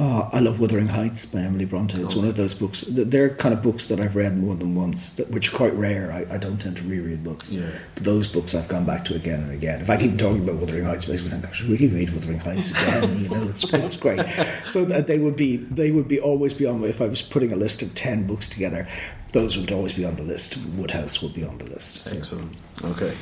[0.00, 2.00] Oh, I love Wuthering Heights by Emily Bronte.
[2.00, 2.82] It's one of those books.
[2.88, 6.12] They're kind of books that I've read more than once, which are quite rare.
[6.12, 7.50] I, I don't tend to reread books.
[7.50, 7.68] Yeah.
[7.96, 9.80] But those books I've gone back to again and again.
[9.80, 12.70] If I keep talking about Wuthering Heights, me think I should really read Wuthering Heights
[12.70, 13.18] again.
[13.18, 14.24] you know, it's, it's great.
[14.62, 16.84] So that they would be they would be always be on.
[16.84, 18.86] If I was putting a list of ten books together,
[19.32, 20.58] those would always be on the list.
[20.76, 22.04] Wodehouse would be on the list.
[22.04, 22.16] So.
[22.16, 22.56] Excellent.
[22.84, 23.16] Okay.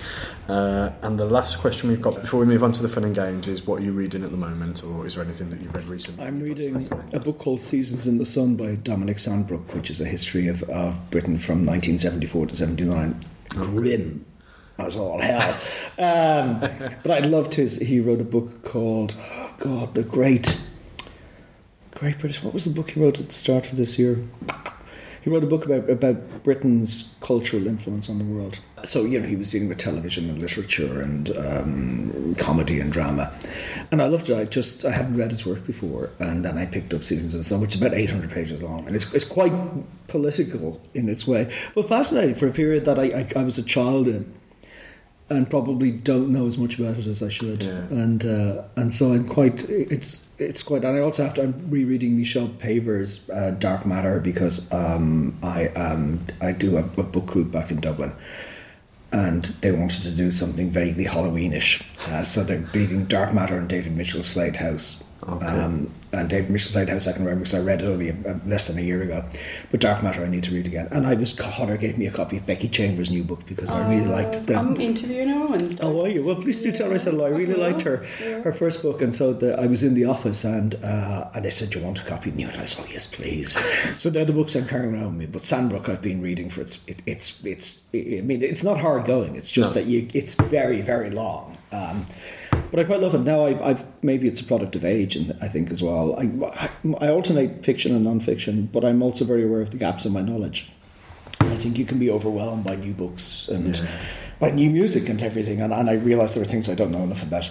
[0.48, 3.14] Uh, and the last question we've got before we move on to the fun and
[3.14, 5.74] games is what are you reading at the moment, or is there anything that you've
[5.74, 6.24] read recently?
[6.24, 9.74] I'm you'd like to reading a book called Seasons in the Sun by Dominic Sandbrook,
[9.74, 13.18] which is a history of, of Britain from 1974 to 79.
[13.48, 14.24] Grim
[14.78, 15.58] as all hell.
[15.98, 16.60] Um,
[17.02, 17.78] but I loved his.
[17.78, 20.60] He wrote a book called, oh God, the Great,
[21.92, 22.42] Great British.
[22.42, 24.18] What was the book he wrote at the start of this year?
[25.22, 28.60] He wrote a book about about Britain's cultural influence on the world.
[28.86, 33.32] So you know he was dealing with television and literature and um, comedy and drama,
[33.90, 34.36] and I loved it.
[34.36, 37.40] I just I hadn't read his work before, and then I picked up Seasons of
[37.40, 39.52] the Sun, which is about eight hundred pages long, and it's it's quite
[40.08, 43.62] political in its way, but fascinating for a period that I I, I was a
[43.62, 44.32] child in
[45.28, 47.64] and probably don't know as much about it as I should.
[47.64, 47.80] Yeah.
[47.90, 50.84] And uh, and so I'm quite it's it's quite.
[50.84, 51.42] And I also have to.
[51.42, 57.02] I'm rereading Michelle Paver's uh, Dark Matter because um, I um I do a, a
[57.02, 58.12] book group back in Dublin.
[59.16, 61.80] And they wanted to do something vaguely Halloweenish,
[62.12, 65.05] uh, so they're reading Dark Matter and David Mitchell's Slade House.
[65.26, 65.46] Okay.
[65.46, 68.34] Um, and David Mitchell's Slade House I can remember because I read it only uh,
[68.46, 69.24] less than a year ago.
[69.70, 70.88] But Dark Matter I need to read again.
[70.90, 73.88] And I was Hodder gave me a copy of Becky Chambers' new book because I
[73.88, 75.82] really liked the, I'm interviewing her on Wednesday.
[75.82, 76.22] Oh, are you?
[76.22, 77.26] Well, please do tell her I said hello.
[77.26, 78.40] I really liked her Yeah.
[78.42, 81.50] her first book, and so the, I was in the office, and uh, and they
[81.50, 83.58] said, "Do you want a copy?" And I said, "Oh, yes, please."
[83.96, 85.26] so they're the books I'm carrying around with me.
[85.26, 86.78] But Sandbrook, I've been reading for it.
[86.86, 87.80] it it's it's.
[87.94, 89.34] I mean, it's not hard going.
[89.34, 89.74] It's just No.
[89.80, 90.08] that you.
[90.14, 91.56] It's very very long.
[91.72, 92.06] Um,
[92.70, 93.18] but I quite love it.
[93.20, 96.14] Now I, I've maybe it's a product of age, and I think as well.
[96.18, 96.30] I,
[97.00, 100.22] I alternate fiction and non-fiction, but I'm also very aware of the gaps in my
[100.22, 100.70] knowledge.
[101.40, 103.86] And I think you can be overwhelmed by new books and Yeah.
[104.40, 105.60] by new music and everything.
[105.60, 107.50] And, and I realised there are things I don't know enough about.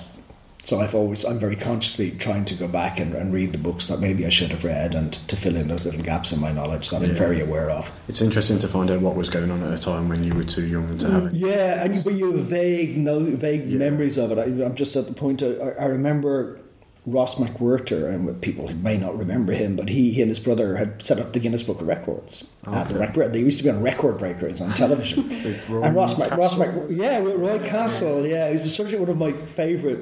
[0.66, 3.86] So I've always, I'm very consciously trying to go back and, and read the books
[3.86, 6.52] that maybe I should have read and to fill in those little gaps in my
[6.52, 7.92] knowledge that I'm very aware of.
[8.08, 10.44] It's interesting to find out what was going on at a time when you were
[10.44, 11.34] too young to have it.
[11.34, 13.78] Mm, yeah, and you, but you have vague, no, vague Yeah.
[13.78, 14.40] memories of it.
[14.40, 15.44] I, I'm just at the point.
[15.44, 16.60] I, I remember
[17.06, 21.00] Ross McWhirter, and people may not remember him, but he, he and his brother had
[21.04, 22.50] set up the Guinness Book of Records.
[22.66, 23.20] At the Okay.
[23.20, 25.30] rec- they used to be on record breakers on television.
[25.70, 26.92] And Ross, Mac, Ross Mac, Castle.
[26.92, 30.00] yeah, Roy Castle, yeah, he's subject one of my favourite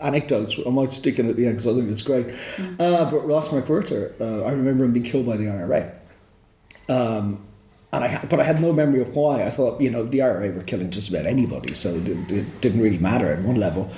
[0.00, 0.58] anecdotes.
[0.64, 2.26] I might stick in at the end because I think it's great.
[2.78, 5.92] Uh, but Ross McWhirter, uh, I remember him being killed by the IRA.
[6.88, 7.46] Um,
[7.92, 9.44] and I, but I had no memory of why.
[9.44, 12.80] I thought, you know, the IRA were killing just about anybody, so it, it didn't
[12.80, 13.90] really matter at one level.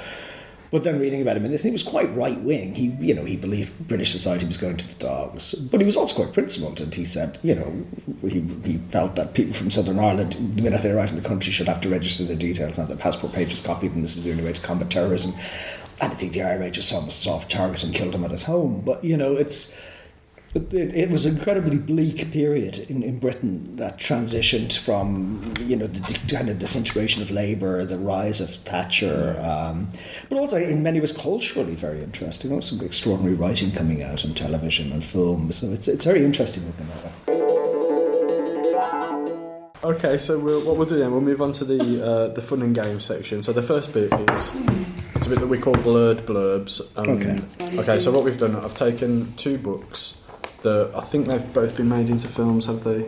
[0.71, 2.75] But then reading about him in this, and he was quite right wing.
[2.75, 5.99] He, you know, he believed British society was going to the dogs, but he was
[5.99, 6.81] also quite principled.
[6.81, 7.85] And he said, you know,
[8.23, 11.53] he, he felt that people from Southern Ireland, the minute they arrived in the country,
[11.53, 14.25] should have to register their details, and have their passport pages copied, and this was
[14.25, 15.35] the only way to combat terrorism.
[16.01, 18.25] And I think the IRA just saw him as a soft target and killed him
[18.25, 18.83] at his home.
[18.85, 19.75] But you know, it's
[20.55, 25.87] it, it, was an incredibly bleak period in, in Britain that transitioned from you know
[25.87, 29.89] the kind of disintegration of labour, the rise of Thatcher, um,
[30.29, 32.51] but also in many ways culturally very interesting.
[32.51, 36.23] There was some extraordinary writing coming out on television and film, so it's it's very
[36.23, 37.13] interesting looking at it.
[39.85, 42.61] Okay, so we'll, what we'll do then, we'll move on to the uh, the fun
[42.61, 43.43] and games section.
[43.43, 44.53] So the first bit is
[45.23, 46.81] it's a bit that we call blurred blurbs.
[46.99, 47.79] Um, Okay.
[47.79, 50.17] Okay, so what we've done, I've taken two books
[50.63, 53.03] that I think they've both been made into films, have they?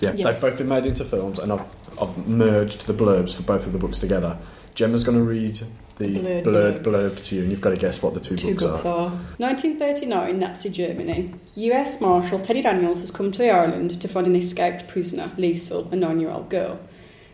[0.00, 0.40] Yeah, Yes.
[0.40, 1.64] they've both been made into films, and I've
[2.00, 4.38] I've merged the blurbs for both of the books together.
[4.74, 5.60] Gemma's going to read
[5.96, 8.50] the Blurred blurred, blurb to you, and you've got to guess what the two, Two
[8.52, 8.88] books, books are.
[9.08, 11.34] are 1939 Nazi Germany.
[11.56, 15.90] US Marshal Teddy Daniels has come to the island to find an escaped prisoner, Liesel,
[15.92, 16.78] a nine year old girl.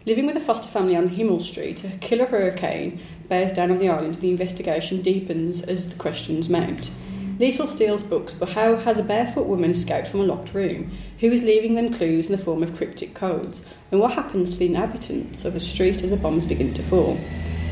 [0.07, 3.88] Living with a foster family on Himmel Street, a killer hurricane bears down on the
[3.88, 6.90] island and the investigation deepens as the questions mount.
[7.38, 10.92] Liesel steals books, but how has a barefoot woman escaped from a locked room?
[11.18, 13.64] Who is leaving them clues in the form of cryptic codes?
[13.90, 17.18] And what happens to the inhabitants of a street as the bombs begin to fall?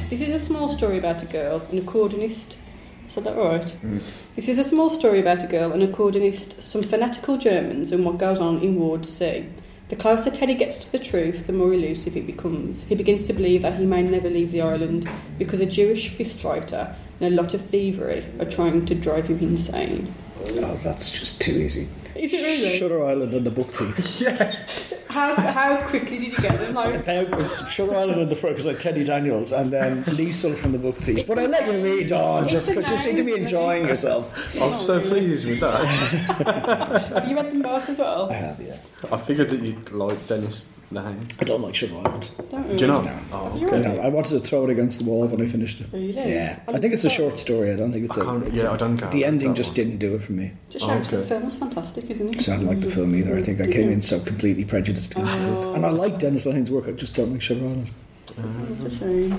[0.08, 2.56] This is a small story about a girl, an accordionist.
[3.06, 3.64] Is that right?
[3.82, 4.02] Mm.
[4.34, 8.18] This is a small story about a girl, an accordionist, some fanatical Germans, and what
[8.18, 9.46] goes on in Ward C.
[9.92, 12.84] The closer Teddy gets to the truth, the more elusive it becomes.
[12.84, 16.94] He begins to believe that he may never leave the island because a Jewish fistfighter
[17.20, 20.14] and a lot of thievery are trying to drive him insane.
[20.44, 21.88] Oh, that's just too easy.
[22.14, 22.78] Is it really?
[22.78, 24.98] Shutter Island and the Book Thief.
[25.08, 26.74] How, how quickly did you get them?
[26.74, 30.56] Like, Uh, it's Shutter Island and the front because like Teddy Daniels and then Liesel
[30.56, 31.26] from the Book Thief.
[31.26, 34.56] But I let you read on just because you seem to be enjoying yourself.
[34.60, 35.84] I'm so pleased with that.
[37.14, 38.30] have you read them both as well?
[38.30, 38.76] I have, yeah.
[39.10, 41.40] I figured that you'd like Dennis Lehane.
[41.40, 42.28] I don't like Shutter Island.
[42.50, 43.02] Don't Do you oh, know?
[43.02, 43.18] No.
[43.32, 43.64] Oh, okay.
[43.64, 45.88] read No, I wanted to throw it against the wall when I finished it.
[45.92, 46.12] Oh, really?
[46.34, 47.72] Yeah, I think it's a short story.
[47.72, 48.24] I don't think it's I a.
[48.24, 49.74] can't- it's yeah, a- I don't count The ending just one.
[49.76, 50.52] didn't do it for me.
[50.70, 52.42] Just Oh, shows the film was fantastic, isn't it?
[52.42, 53.36] So I didn't like the film either.
[53.36, 55.76] I think I came in so completely prejudiced against the book.
[55.76, 55.94] And I oh.
[55.94, 56.88] like Dennis Lehane's work.
[56.88, 57.90] I just don't like Shutter Island.
[58.28, 59.38] It's a shame.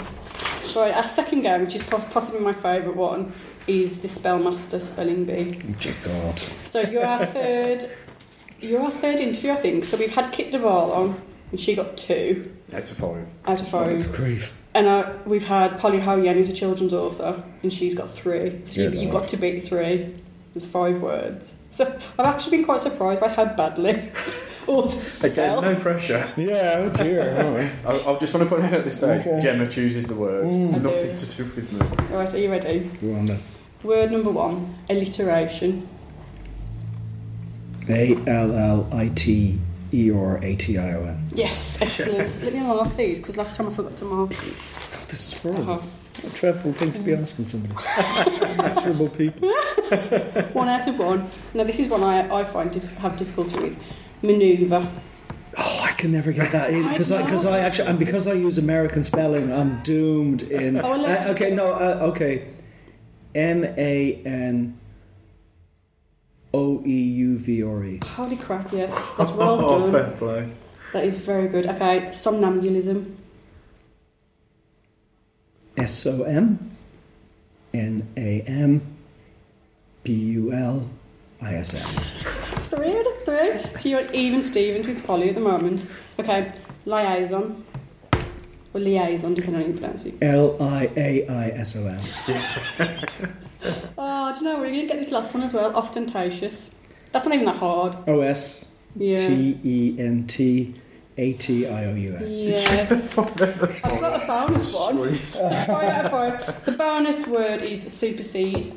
[0.76, 3.34] Right, our second game, which is possibly my favourite one,
[3.68, 5.60] is the Spellmaster Spelling Bee.
[5.68, 6.40] Oh, dear God.
[6.64, 7.86] So you're our third,
[8.60, 9.86] you're our third interview, I think.
[9.86, 11.22] So we've had Kit de Waal on,
[11.54, 13.32] and she got two Out of five.
[13.46, 14.12] out of five.
[14.12, 14.52] Grief.
[14.74, 18.60] And uh, we've had Polly Ho-Yen, who's a children's author, and she's got three.
[18.66, 19.22] So you, Good you lord.
[19.22, 20.16] got to beat three.
[20.56, 21.54] There's five words.
[21.70, 21.86] So
[22.18, 24.10] I've actually been quite surprised by how badly
[24.68, 25.62] all the Again, spell.
[25.62, 26.28] no pressure.
[26.38, 27.70] Yeah, oh dear.
[27.88, 29.40] I, I just want to point out at this stage, Okay.
[29.40, 31.16] Gemma chooses the words, I nothing do.
[31.18, 31.80] to do with me.
[32.12, 32.80] All right, are you ready?
[33.00, 33.40] Go on then.
[33.84, 35.88] Word number one: alliteration.
[37.90, 39.60] A L L I T
[39.94, 41.30] E or A T I O N.
[41.34, 42.42] Yes, excellent.
[42.44, 44.30] Let me mark these because last time I forgot to mark.
[44.30, 45.74] God, this is horrible.
[45.74, 45.88] Uh-huh.
[46.26, 47.74] A dreadful thing to be asking somebody.
[48.58, 49.50] Miserable people.
[50.54, 51.30] One out of one.
[51.54, 53.84] Now this is one I, I find dif- have difficulty with.
[54.22, 54.90] Maneuver.
[55.58, 58.34] Oh, I can never get that in because I because I actually and because I
[58.34, 60.78] use American spelling, I'm doomed in.
[60.78, 62.48] Oh, well, Uh, okay, no, uh, okay.
[63.36, 64.80] M A N
[66.54, 68.00] O E U V R E.
[68.06, 68.72] Holy crap!
[68.72, 69.92] Yes, that's well Oh, done.
[69.92, 70.50] fair play.
[70.94, 71.66] That is very good.
[71.66, 73.16] Okay, somnambulism.
[75.78, 76.72] S O M
[77.74, 78.82] N A M
[80.04, 80.88] B U L
[81.42, 81.82] I S M.
[82.70, 83.80] Three out of three.
[83.80, 85.86] So you're even Stevens with Polly at the moment.
[86.20, 86.52] Okay,
[86.86, 87.64] liaison.
[88.74, 90.16] Or liaison, depending on how you pronounce it.
[90.22, 93.30] L I A I S O N.
[93.98, 94.64] Oh, do you know what?
[94.64, 95.76] You're going to get this last one as well.
[95.76, 96.70] Ostentatious.
[97.12, 97.96] That's not even that hard.
[98.08, 99.16] O S Yeah.
[99.18, 100.76] T E N T
[101.18, 102.32] A T I O U S.
[102.42, 103.18] Yes.
[103.18, 105.14] I've got a bonus one.
[105.16, 105.42] Sweet.
[105.44, 106.66] Out of five.
[106.66, 108.74] The bonus word is supersede.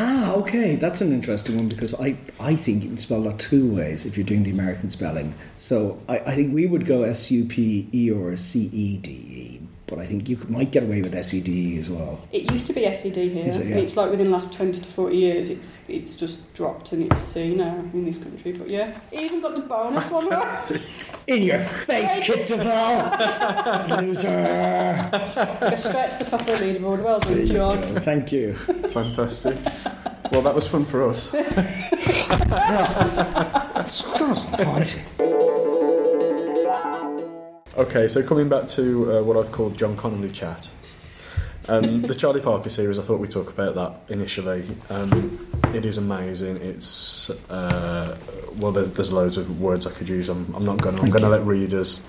[0.00, 3.68] Ah, okay, that's an interesting one because I, I think you can spell that two
[3.74, 5.34] ways if you're doing the American spelling.
[5.56, 9.10] So I, I think we would go S U P E or C E D
[9.10, 9.57] E,
[9.88, 11.48] but I think you might get away with SED
[11.78, 12.20] as well.
[12.30, 13.46] It used to be SED here.
[13.46, 13.76] it, yeah?
[13.76, 17.22] It's like within the last 20 to 40 years, it's it's just dropped and it's
[17.24, 18.52] C now uh, in this country.
[18.52, 20.82] But yeah, it even got the bonus one right.
[21.26, 24.00] In your face, Kit de Waal!
[24.02, 25.08] Loser!
[25.60, 27.02] Go straight to the top of the leaderboard.
[27.02, 27.80] Well done, you John.
[27.80, 28.00] go.
[28.00, 28.52] Thank you.
[28.52, 29.56] Fantastic.
[30.32, 31.34] Well, that was fun for us.
[34.58, 35.37] Right.
[37.78, 40.68] Okay, so coming back to uh, what I've called John Connolly chat.
[41.68, 44.68] Um, the Charlie Parker series, I thought we'd talk about that initially.
[44.90, 46.56] Um, it is amazing.
[46.56, 48.18] It's uh,
[48.56, 50.28] well, there's there's loads of words I could use.
[50.28, 50.96] I'm, I'm not going.
[50.96, 52.04] to I'm going to let readers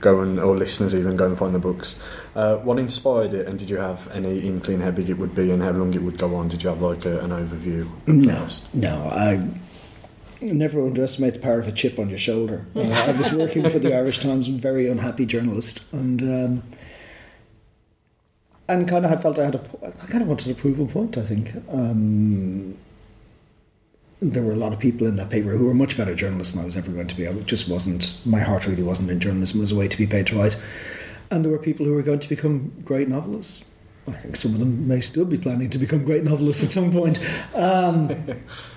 [0.00, 2.00] go and or listeners even go and find the books.
[2.34, 5.50] Uh, what inspired it, and did you have any inkling how big it would be
[5.50, 6.48] and how long it would go on?
[6.48, 7.86] Did you have like a, an overview?
[8.06, 9.46] No, no, I
[10.42, 12.66] never underestimate the power of a chip on your shoulder.
[12.74, 16.62] Uh, I was working for the Irish Times, a very unhappy journalist, and um,
[18.68, 20.86] and kind of I felt I had a, I kind of wanted to prove a
[20.86, 21.18] point.
[21.18, 22.76] I think um,
[24.20, 26.62] there were a lot of people in that paper who were much better journalists than
[26.62, 27.26] I was ever going to be.
[27.26, 28.18] I just wasn't.
[28.24, 29.60] My heart really wasn't in journalism.
[29.60, 30.56] It was a way to be paid to write,
[31.30, 33.64] and there were people who were going to become great novelists.
[34.08, 36.90] I think some of them may still be planning to become great novelists at some
[36.90, 37.20] point.
[37.54, 38.10] Um,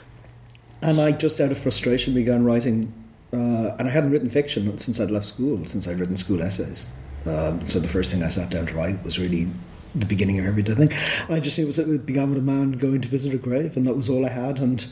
[0.89, 2.93] and I just out of frustration began writing.
[3.33, 6.87] Uh, and I hadn't written fiction since I'd left school, since I'd written school essays.
[7.25, 9.47] Um, so the first thing I sat down to write was really
[9.95, 10.91] the beginning of Every Dead Thing.
[11.27, 13.75] And I just it was it began with a man going to visit a grave,
[13.75, 14.59] and that was all I had.
[14.59, 14.85] And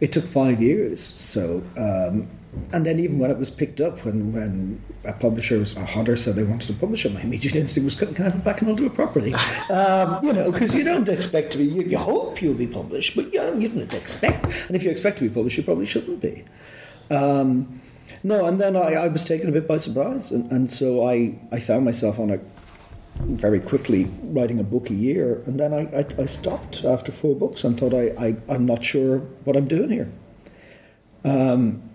[0.00, 1.02] it took five years.
[1.02, 2.28] So, um,
[2.72, 6.16] and then even when it was picked up, when when a publisher, was, a hunter,
[6.16, 8.44] said they wanted to publish it, my immediate instinct was, can, can I have it
[8.44, 9.34] back and I'll do it properly?
[9.70, 11.64] um, you know, because you don't expect to be.
[11.64, 14.44] You, you hope you'll be published, but you, don't- you don't expect.
[14.66, 16.44] And if you expect to be published, you probably shouldn't be.
[17.10, 17.80] Um,
[18.22, 21.38] no, and then I, I was taken a bit by surprise, and, and so I,
[21.52, 22.40] I found myself on a
[23.20, 27.34] very quickly writing a book a year, and then I, I, I stopped after four
[27.34, 30.10] books and thought I, I I'm not sure what I'm doing here.
[31.24, 31.87] Um,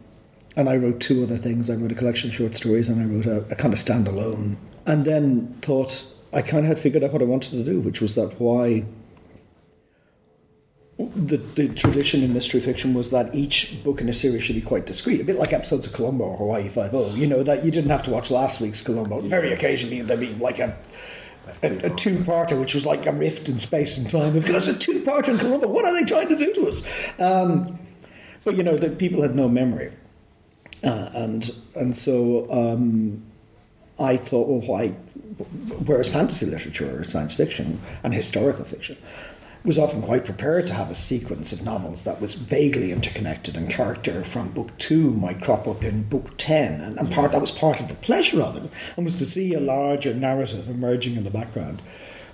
[0.55, 1.69] and I wrote two other things.
[1.69, 4.57] I wrote a collection of short stories, and I wrote a, a kind of standalone.
[4.85, 8.01] And then thought I kind of had figured out what I wanted to do, which
[8.01, 8.85] was that why
[10.97, 14.61] the, the tradition in mystery fiction was that each book in a series should be
[14.61, 17.13] quite discreet, a bit like episodes of Columbo or Hawaii Five O.
[17.15, 19.21] You know that you didn't have to watch last week's Columbo.
[19.21, 20.77] Very occasionally there'd be like a
[21.61, 24.33] a, a two-parter, which was like a rift in space and time.
[24.33, 26.87] Because a two-parter in Columbo, what are they trying to do to us?
[27.19, 27.79] Um,
[28.43, 29.91] but you know, the people had no memory,
[30.83, 33.23] uh, and and so um,
[33.99, 34.89] I thought, well, why?
[35.85, 38.97] Whereas fantasy literature or science fiction and historical fiction
[39.65, 43.69] was often quite prepared to have a sequence of novels that was vaguely interconnected, and
[43.69, 47.51] character from book two might crop up in book ten, and, and part that was
[47.51, 51.23] part of the pleasure of it, and was to see a larger narrative emerging in
[51.23, 51.81] the background.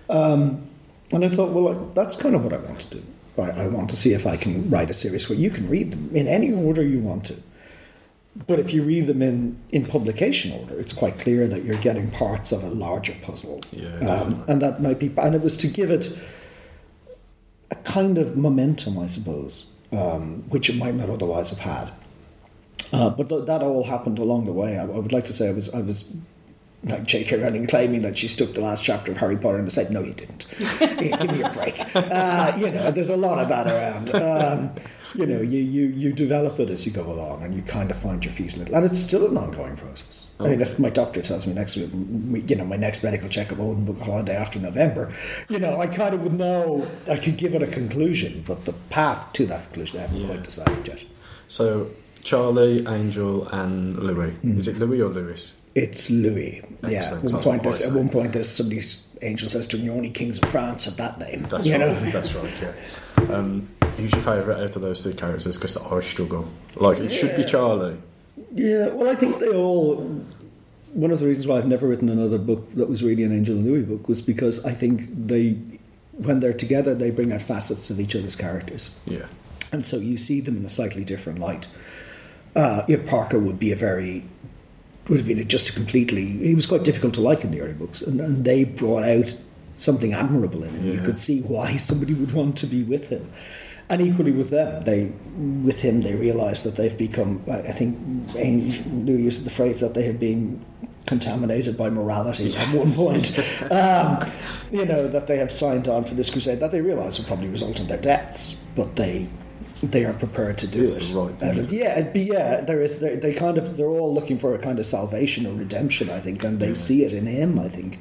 [0.09, 0.67] Um,
[1.11, 3.03] and I thought, well, that's kind of what I want to do.
[3.37, 5.91] I, I want to see if I can write a series where you can read
[5.91, 7.35] them in any order you want to.
[8.47, 12.09] But if you read them in, in publication order, it's quite clear that you're getting
[12.09, 13.61] parts of a larger puzzle.
[13.71, 16.17] Yeah, um, and that might be, and it was to give it
[17.71, 21.91] a kind of momentum, I suppose, um, which it might not otherwise have had.
[22.91, 24.77] Uh, but th- that all happened along the way.
[24.77, 26.11] I, I would like to say I was, I was
[26.83, 27.41] like J.K.
[27.41, 30.01] Rowling claiming that she stuck the last chapter of Harry Potter and I said, "No,
[30.01, 30.45] you didn't.
[30.79, 34.15] Give me a break." Uh, you know, there's a lot of that around.
[34.15, 34.71] Um,
[35.15, 37.97] you know, you, you you develop it as you go along, and you kind of
[37.97, 40.27] find your feet a little, and it's still an ongoing process.
[40.39, 43.59] I mean, if my doctor tells me next week, you know, my next medical checkup,
[43.59, 45.11] I wouldn't book a holiday after November.
[45.49, 48.73] You know, I kind of would know I could give it a conclusion, but the
[48.73, 51.03] path to that conclusion I haven't quite decided yet.
[51.49, 51.89] So
[52.23, 54.31] Charlie, Angel, and Louis.
[54.31, 54.57] Hmm.
[54.57, 55.55] Is it Louis or Louis?
[55.79, 56.63] It's Louis.
[56.87, 57.15] Yeah.
[57.15, 60.09] At one point, there's, at one point, there's somebody's angel says to him, "You're only
[60.09, 61.79] kings of France at that name." That's you right.
[61.79, 61.93] know?
[61.93, 62.61] That's right.
[62.61, 63.33] Yeah.
[63.33, 65.55] Um, who's your favourite out of those three characters?
[65.55, 66.47] Because I struggle.
[66.75, 67.97] Like it should be Charlie.
[68.53, 70.23] Yeah, well, I think they all.
[70.93, 73.55] One of the reasons why I've never written another book that was really an Angel
[73.55, 75.51] and Louis book was because I think they,
[76.13, 78.95] when they're together, they bring out facets of each other's characters.
[79.05, 79.27] Yeah.
[79.71, 81.67] And so you see them in a slightly different light.
[82.55, 84.23] Uh, yeah, Parker would be a very,
[85.09, 87.73] would have been just a completely, he was quite difficult to like in the early
[87.73, 89.37] books, and, and they brought out
[89.75, 90.85] something admirable in him.
[90.85, 93.31] You could see why somebody would want to be with him.
[93.89, 95.11] and equally with them, they
[95.63, 97.43] with him they realise that they've become.
[97.49, 97.97] I I think
[98.85, 100.63] Lou uses the phrase that they have been
[101.07, 103.37] contaminated by morality at one point.
[103.71, 104.19] um,
[104.71, 107.47] you know that they have signed on for this crusade that they realise will probably
[107.47, 109.27] result in their deaths, but they
[109.81, 111.13] they are prepared to do It's it.
[111.13, 112.61] the right thing Out of- yeah, it'd yeah.
[112.61, 115.53] There is they, they kind of they're all looking for a kind of salvation or
[115.53, 117.57] redemption, I think, and they see it in him.
[117.59, 117.99] I think.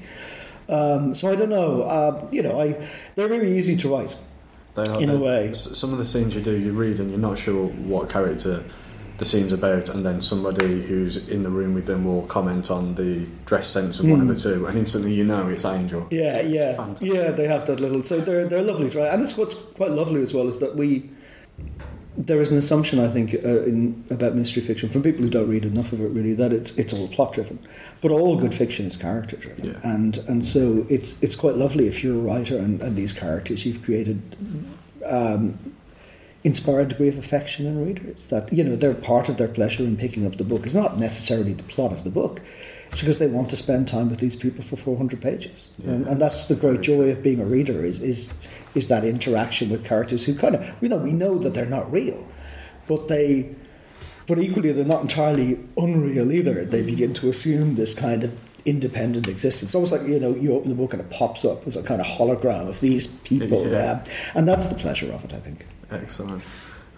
[0.68, 1.82] Um, so I don't know.
[1.82, 2.76] Uh, you know, I
[3.14, 4.16] they're very easy to write.
[4.74, 5.52] They are, In a way.
[5.54, 8.62] Some of the scenes you do, you read and you're not sure what character
[9.16, 12.94] the scene's about, and then somebody who's in the room with them will comment on
[12.94, 16.02] the dress sense of one of the two, and instantly you know it's Angel.
[16.02, 16.14] Hmm.
[16.14, 17.12] Yeah, It's- it's yeah, fantastic.
[17.12, 17.30] yeah.
[17.32, 18.02] They have that little.
[18.02, 20.76] So they're they're lovely to write, and it's what's quite lovely as well is that
[20.76, 21.10] we.
[22.16, 25.48] There is an assumption, I think, uh, in, about mystery fiction from people who don't
[25.48, 27.60] read enough of it, really, that it's it's all plot driven,
[28.00, 29.80] but all good fiction is character driven, Yeah.
[29.84, 33.64] and and so it's it's quite lovely if you're a writer and, and these characters
[33.64, 34.20] you've created
[35.06, 35.58] um,
[36.42, 38.26] inspire a degree of affection in readers.
[38.26, 40.64] That you know they're part of their pleasure in picking up the book.
[40.66, 42.40] It's not necessarily the plot of the book.
[42.88, 46.06] It's because they want to spend time with these people for 400 pages, Yeah, and,
[46.06, 47.10] and that's the great joy true.
[47.10, 47.84] of being a reader.
[47.84, 48.32] Is is
[48.78, 51.90] is that interaction with characters who kind of we know we know that they're not
[51.92, 52.26] real,
[52.86, 53.54] but they.
[54.26, 56.62] But equally, they're not entirely unreal either.
[56.66, 59.74] They begin to assume this kind of independent existence.
[59.74, 61.98] Almost like you know, you open the book and it pops up as a kind
[61.98, 63.78] of hologram of these people, Yeah.
[63.78, 64.04] uh,
[64.34, 65.32] and that's the pleasure of it.
[65.32, 65.64] I think.
[65.90, 66.42] Excellent.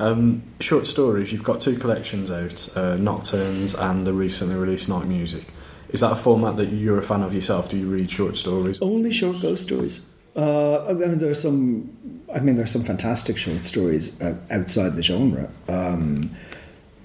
[0.00, 5.06] Um, short stories, you've got two collections out uh, Nocturnes and the recently released Night
[5.06, 5.44] Music.
[5.90, 7.68] Is that a format that you're a fan of yourself?
[7.68, 8.80] Do you read short stories?
[8.80, 10.00] Only short ghost stories.
[10.36, 12.22] Uh, I mean, there are some.
[12.34, 15.50] I mean, there are some fantastic short stories uh, outside the genre.
[15.68, 16.30] Um,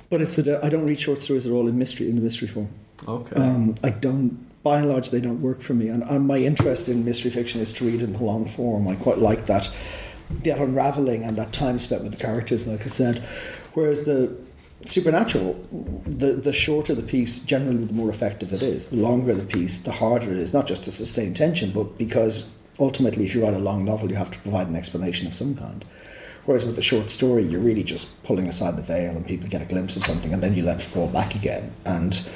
[0.09, 2.47] but it's that I don't read short stories at all in mystery in the mystery
[2.47, 2.69] form.
[3.07, 3.35] Okay.
[3.35, 4.45] Um, I don't.
[4.63, 5.89] By and large, they don't work for me.
[5.89, 8.87] And, and my interest in mystery fiction is to read in the long form.
[8.87, 9.75] I quite like that,
[10.43, 12.67] that unraveling and that time spent with the characters.
[12.67, 13.23] Like I said,
[13.75, 14.35] whereas the
[14.85, 15.53] supernatural,
[16.05, 18.87] the the shorter the piece, generally the more effective it is.
[18.87, 20.53] The longer the piece, the harder it is.
[20.53, 24.15] Not just to sustain tension, but because ultimately, if you write a long novel, you
[24.15, 25.85] have to provide an explanation of some kind.
[26.45, 29.61] Whereas with a short story, you're really just pulling aside the veil, and people get
[29.61, 31.73] a glimpse of something, and then you let it fall back again.
[31.85, 32.27] And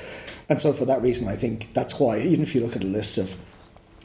[0.50, 2.88] and so for that reason, I think that's why even if you look at a
[2.88, 3.38] list of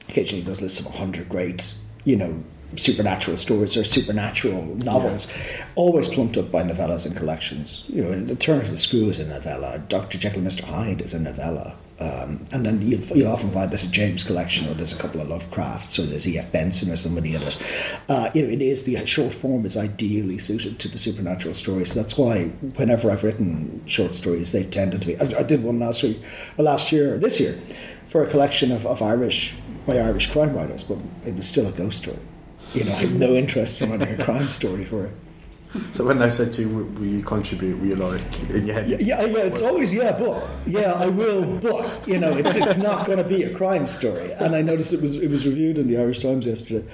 [0.09, 1.75] occasionally those lists of hundred great,
[2.05, 2.45] you know,
[2.77, 5.33] supernatural stories or supernatural novels,
[5.75, 7.87] always plumped up by novellas and collections.
[7.89, 9.83] You know, The Turn of the Screw is a novella.
[9.89, 11.77] Doctor Jekyll and Mister Hyde is a novella.
[12.01, 15.21] Um, and then you'll, you'll often find there's a James collection, or there's a couple
[15.21, 16.51] of Lovecrafts, or there's E.F.
[16.51, 17.59] Benson or somebody in it.
[18.09, 21.85] Uh, you know, it is the short form is ideally suited to the supernatural story.
[21.85, 25.17] So that's why whenever I've written short stories, they've tended to be.
[25.17, 26.21] I, I did one last week,
[26.59, 27.53] uh, last year, this year,
[28.07, 29.55] for a collection of, of Irish
[29.87, 32.19] by Irish crime writers, but it was still a ghost story.
[32.73, 35.15] You know, I had no interest in writing a crime story for it.
[35.93, 38.75] So when they said to you, will will you contribute, were you like, in your
[38.75, 38.91] head?
[38.91, 42.77] Yeah, yeah, yeah, it's always yeah, but yeah, I will, but you know, it's it's
[42.77, 44.33] not going to be a crime story.
[44.33, 46.87] And I noticed it was it was reviewed in the Irish Times yesterday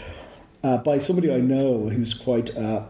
[0.63, 2.57] uh, by somebody I know who's quite.
[2.57, 2.85] Uh,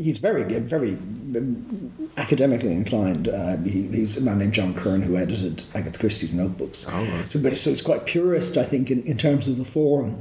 [0.00, 3.26] He's very, very um, academically inclined.
[3.26, 6.86] Uh, he, he's a man named John Curran who edited Agatha Christie's notebooks.
[6.88, 7.28] Oh, right.
[7.28, 10.18] So, but so it's quite purist, I think, in, in terms of the form.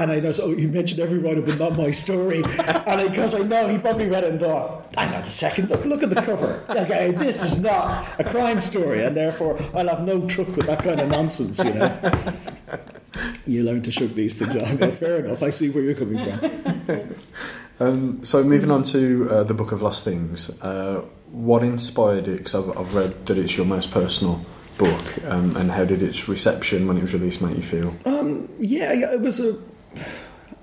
[0.00, 2.42] And I know, so you mentioned every writer, but not my story.
[2.42, 5.84] and because I know he probably read it and thought, hang on a second, look,
[5.84, 6.64] look at the cover.
[6.70, 10.82] Okay, this is not a crime story, and therefore I'll have no truck with that
[10.82, 12.12] kind of nonsense, you know.
[13.46, 14.94] you learn to shrug these things off.
[14.94, 17.14] Fair enough, I see where you're coming from.
[17.82, 22.36] Um, so moving on to uh, the Book of Lost Things, uh, what inspired it?
[22.36, 24.44] Because I've, I've read that it's your most personal
[24.76, 27.96] book, um, and how did its reception when it was released make you feel?
[28.60, 29.58] Yeah, yeah, it was a.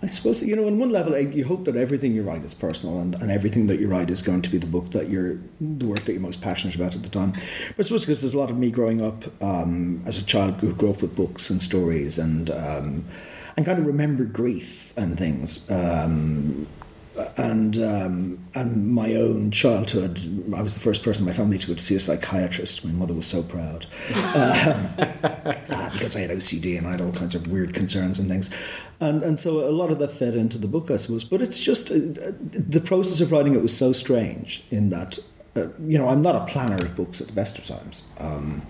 [0.01, 2.99] I suppose you know, on one level, you hope that everything you write is personal,
[2.99, 5.88] and, and everything that you write is going to be the book that you're, the
[5.88, 7.32] work that you're most passionate about at the time.
[7.32, 10.55] But I suppose because there's a lot of me growing up um, as a child
[10.55, 13.05] who grew up with books and stories, and um,
[13.55, 15.69] and kind of remember grief and things.
[15.71, 16.67] Um,
[17.38, 20.20] and um, and my own childhood,
[20.55, 22.84] I was the first person in my family to go to see a psychiatrist.
[22.86, 27.11] My mother was so proud um, uh, because I had OCD and I had all
[27.11, 28.49] kinds of weird concerns and things,
[28.99, 31.24] and and so a lot of that fed into the book, I suppose.
[31.24, 35.20] But it's just uh, uh, the process of writing it was so strange in that
[35.55, 38.07] uh, you know I'm not a planner of books at the best of times.
[38.20, 38.61] Um,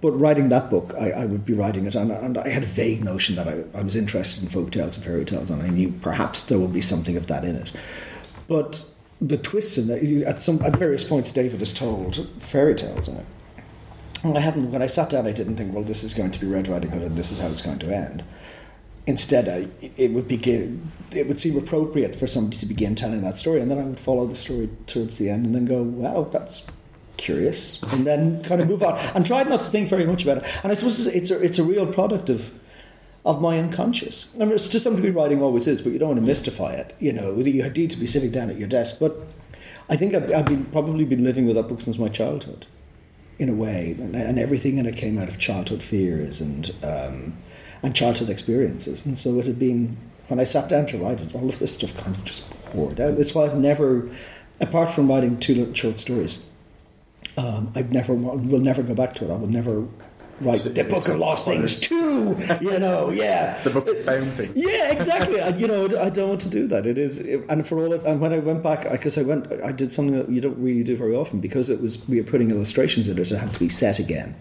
[0.00, 2.66] but writing that book, I, I would be writing it, and, and I had a
[2.66, 5.68] vague notion that I, I was interested in folk tales and fairy tales, and I
[5.68, 7.72] knew perhaps there would be something of that in it.
[8.48, 8.84] But
[9.20, 13.16] the twists in it, at some at various points, David has told fairy tales in
[13.16, 13.26] it.
[14.22, 16.40] And I hadn't, when I sat down, I didn't think, well, this is going to
[16.40, 18.24] be Red Riding Hood, and this is how it's going to end.
[19.06, 20.90] instead, I, it would begin.
[21.12, 24.00] It would seem appropriate for somebody to begin telling that story, and then I would
[24.00, 26.66] follow the story towards the end, and then go, "Wow, that's
[27.26, 27.58] curious,"
[27.92, 30.44] and then kind of move on, and try not to think very much about it.
[30.62, 32.40] And I suppose it's a, it's a real product of
[33.24, 34.16] of my unconscious.
[34.36, 36.72] I mean, it's to some degree, writing always is, but you don't want to mystify
[36.82, 36.94] it.
[37.06, 38.98] You know, you need to be sitting down at your desk.
[39.00, 39.12] But
[39.92, 42.66] I think I've, I've been probably been living with that book since my childhood,
[43.38, 47.16] in a way, and, and everything in it came out of childhood fears and um,
[47.82, 49.04] and childhood experiences.
[49.06, 49.96] And so it had been
[50.28, 53.00] when I sat down to write it, all of this stuff kind of just poured
[53.00, 53.16] out.
[53.16, 54.08] That's why I've never,
[54.60, 56.42] apart from writing two short stories,
[57.36, 59.30] um, I've never will never go back to it.
[59.30, 59.86] I will never
[60.40, 62.36] write So the book of lost things too.
[62.60, 63.62] You know, yeah.
[63.62, 64.52] The book of found things.
[64.54, 65.40] Yeah, exactly.
[65.40, 66.86] I, you know, I don't want to do that.
[66.86, 69.72] It is, and for all it, and when I went back, because I went, I
[69.72, 72.50] did something that you don't really do very often because it was we were putting
[72.50, 73.30] illustrations in it.
[73.30, 74.34] It had to be set again,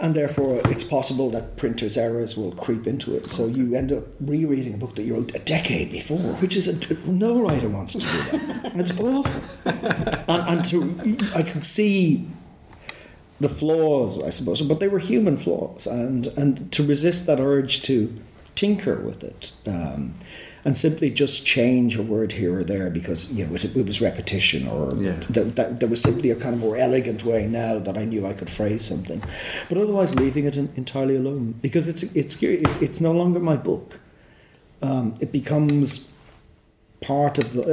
[0.00, 3.26] and therefore it's possible that printers' errors will creep into it.
[3.26, 6.68] So you end up rereading a book that you wrote a decade before, which is
[6.68, 8.72] a, no writer wants to do that.
[8.72, 9.64] And it's awful.
[10.28, 12.28] And, and to, I could see
[13.40, 17.82] the flaws, I suppose, but they were human flaws, and and to resist that urge
[17.82, 18.14] to
[18.54, 20.14] tinker with it, um,
[20.68, 24.02] and simply just change a word here or there because you know it, it was
[24.02, 25.14] repetition, or Yeah.
[25.30, 28.26] that, that there was simply a kind of more elegant way now that I knew
[28.26, 29.22] I could phrase something,
[29.70, 32.34] but otherwise leaving it in, entirely alone because it's it's
[32.86, 33.98] it's no longer my book.
[34.82, 36.12] Um, it becomes
[37.00, 37.64] part of the.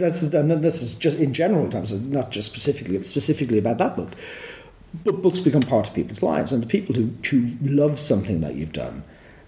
[0.00, 4.12] That's and this is just in general terms, not just specifically specifically about that book.
[5.04, 8.54] But books become part of people's lives, and the people who, who love something that
[8.54, 9.02] you've done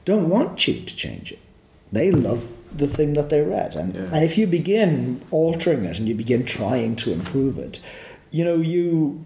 [0.05, 1.39] don't want you to change it.
[1.91, 2.43] They love
[2.73, 4.09] the thing that they read, and, Yeah.
[4.13, 7.81] and if you begin altering it and you begin trying to improve it,
[8.31, 9.25] you know you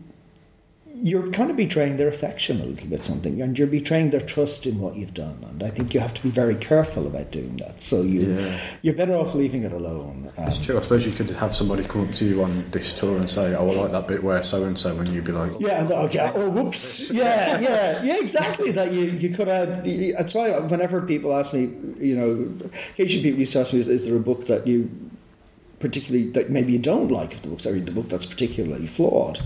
[1.03, 4.65] you're kind of betraying their affection a little bit, something, and you're betraying their trust
[4.65, 5.45] in what you've done.
[5.51, 7.83] And I think you have to be very careful about doing that.
[7.83, 8.61] So you Yeah.
[8.83, 10.31] you're better off leaving it alone.
[10.39, 10.79] Um, It's true.
[10.79, 13.55] I suppose you could have somebody come up to you on this tour and say,
[13.55, 15.91] "Oh, I like that bit where so and so," and you'd be like, Yeah, and
[15.93, 16.31] okay.
[16.35, 17.11] Oh, whoops.
[17.11, 18.19] Yeah, yeah, yeah.
[18.21, 18.71] Exactly.
[18.71, 19.85] That you you could have.
[19.85, 22.49] That's why whenever people ask me, you know,
[22.93, 24.89] occasionally people used to ask me, is, is there a book that you
[25.81, 28.87] particularly that maybe you don't like if the book's I read the book that's particularly
[28.87, 29.41] flawed.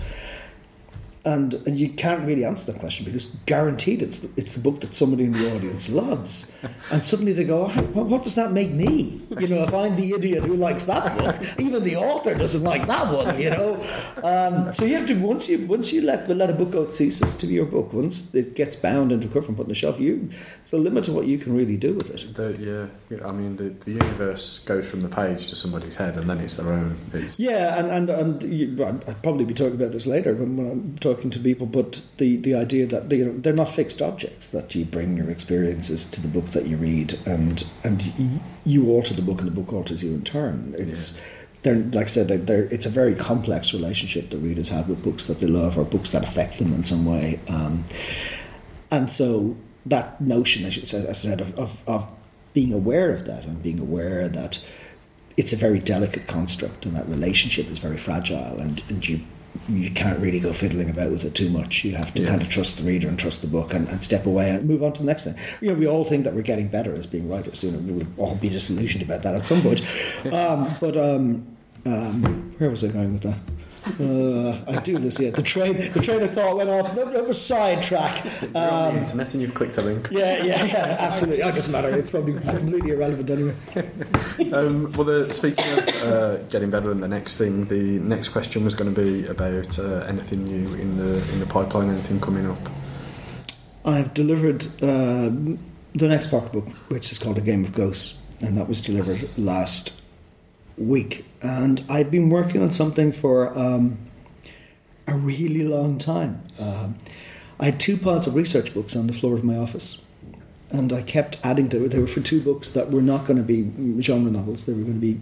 [1.25, 4.79] And, and you can't really answer that question because guaranteed it's the, it's the book
[4.81, 6.51] that somebody in the audience loves.
[6.91, 9.21] And suddenly they go, oh, what, does that make me?
[9.37, 12.87] You know, if I'm the idiot who likes that book, even the author doesn't like
[12.87, 13.75] that one, you know?
[14.23, 17.35] Um, so you have to, once you once you let, let a book out ceases
[17.35, 19.75] to be your book, once it gets bound into a cover and put on the
[19.75, 22.33] shelf, you, there's a limit to what you can really do with it.
[22.33, 26.17] the, "Yeah, yeah, I mean, the, the universe goes from the page to somebody's head,
[26.17, 29.75] and then it's their own." It's, Yeah, and and, and you, I'd probably be talking
[29.75, 31.65] about this later when, when I'm talking to people.
[31.65, 35.17] But the, the idea that they, you know, they're not fixed objects that you bring
[35.17, 39.47] your experiences to the book that you read, and and you, alter the book, and
[39.47, 40.75] the book alters you in turn.
[40.77, 41.19] It's
[41.61, 45.03] they're like I said, they're, they're, it's a very complex relationship that readers have with
[45.03, 47.39] books that they love or books that affect them in some way.
[47.47, 47.83] Um,
[48.91, 52.09] and so that notion, as, you said, as I said, of, of, of
[52.53, 54.63] being aware of that and being aware that
[55.37, 59.21] it's a very delicate construct and that relationship is very fragile and, and you
[59.67, 61.83] you can't really go fiddling about with it too much.
[61.83, 62.29] You have to Yeah.
[62.29, 64.83] kind of trust the reader and trust the book and, and step away and move
[64.83, 65.35] on to the next thing.
[65.61, 67.63] You know, we all think that we're getting better as being writers.
[67.63, 69.81] You know, we will all be disillusioned about that at some point.
[70.31, 71.45] Um, but um,
[71.85, 73.37] um, where was I going with that?
[73.99, 75.29] Uh, I do this, yeah.
[75.31, 76.93] The train, the train of thought went off.
[76.95, 78.23] That was sidetrack.
[78.41, 80.09] You're on Um, the internet and you've clicked a link.
[80.11, 81.43] yeah, yeah, yeah, absolutely.
[81.43, 81.89] It doesn't matter.
[81.89, 83.53] It's probably completely irrelevant anyway.
[84.53, 88.63] Um, well, the, speaking of uh, getting better, and the next thing, the next question
[88.65, 92.49] was going to be about uh, anything new in the in the pipeline, anything coming
[92.49, 92.57] up.
[93.85, 95.29] I've delivered uh,
[95.93, 99.29] the next Parker book, which is called A Game of Ghosts, and that was delivered
[99.37, 99.93] last
[100.77, 101.25] week.
[101.41, 103.97] And I'd been working on something for um,
[105.07, 106.43] a really long time.
[106.59, 106.97] Um,
[107.59, 110.01] I had two piles of research books on the floor of my office,
[110.69, 111.89] and I kept adding to it.
[111.89, 114.83] They were for two books that were not going to be genre novels; they were
[114.83, 115.21] going to be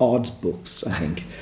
[0.00, 1.24] odd books, I think.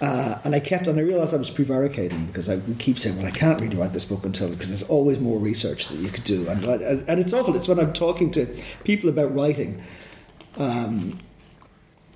[0.00, 3.16] Uh, and I kept, and I realised I was prevaricating because I would keep saying,
[3.16, 6.08] "Well, I can't really write this book until because there's always more research that you
[6.08, 7.56] could do." And and it's awful.
[7.56, 8.46] It's when I'm talking to
[8.84, 9.82] people about writing.
[10.56, 11.18] Um,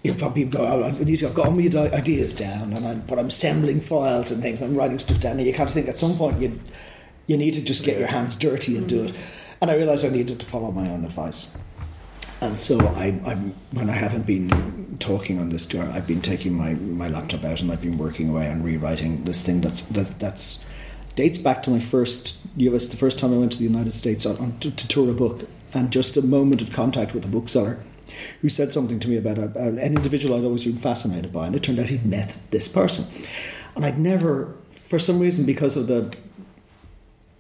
[0.03, 2.87] you know, probably go, oh, I need to, I've got all my ideas down, and
[2.87, 4.61] I'm, but I'm assembling files and things.
[4.61, 6.59] I'm writing stuff down, and you kind of think at some point you
[7.27, 9.15] you need to just get your hands dirty and do it.
[9.61, 11.57] And I realised I needed to follow my own advice.
[12.41, 16.53] And so I, I'm, when I haven't been talking on this tour, I've been taking
[16.53, 20.19] my, my laptop out and I've been working away on rewriting this thing that's that,
[20.19, 20.65] that's
[21.15, 22.39] dates back to my first.
[22.59, 25.09] It's the first time I went to the United States on, on, to, to tour
[25.09, 27.79] a book, and just a moment of contact with a bookseller
[28.41, 31.57] who said something to me about a, an individual I'd always been fascinated by, and
[31.57, 33.07] it turned out he'd met this person,
[33.75, 34.55] and I'd never,
[34.87, 36.15] for some reason, because of the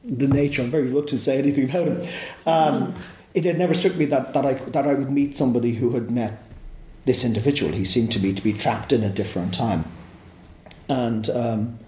[0.04, 2.08] the nature, I'm very reluctant to say anything about him.
[2.44, 2.94] Um,
[3.34, 6.10] it had never struck me that, that I that I would meet somebody who had
[6.10, 6.42] met
[7.04, 7.72] this individual.
[7.72, 9.84] He seemed to me to be trapped in a different time,
[10.88, 11.78] and um,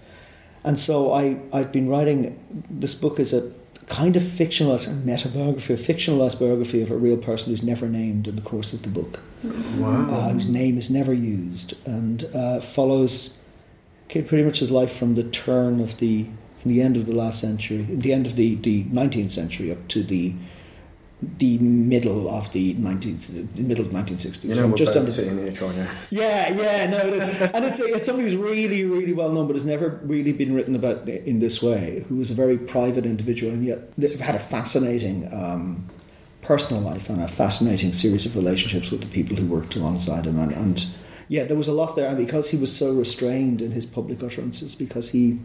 [0.63, 3.51] and so I I've been writing this book is a
[3.87, 8.35] kind of fictionalized metabiography, a fictionalized biography of a real person who's never named in
[8.35, 9.19] the course of the book,
[9.77, 10.09] Wow.
[10.09, 13.37] uh, whose name is never used, and uh, follows
[14.09, 16.27] pretty much his life from the turn of the
[16.61, 19.87] from the end of the last century, the end of the the nineteenth century up
[19.89, 20.33] to the
[21.21, 24.49] the middle of the nineteenth, the middle of nineteen sixties.
[24.49, 25.87] you know, we're both under- sitting here trying to.
[26.11, 27.41] yeah, yeah, no, is.
[27.53, 30.75] and it's, it's somebody who's really, really well known, but has never really been written
[30.75, 32.05] about in this way.
[32.09, 33.89] Who was a very private individual, and yet
[34.19, 35.89] had a fascinating um,
[36.41, 40.37] personal life and a fascinating series of relationships with the people who worked alongside him.
[40.37, 40.85] And, and
[41.27, 44.21] yeah, there was a lot there, and because he was so restrained in his public
[44.21, 45.39] utterances, because he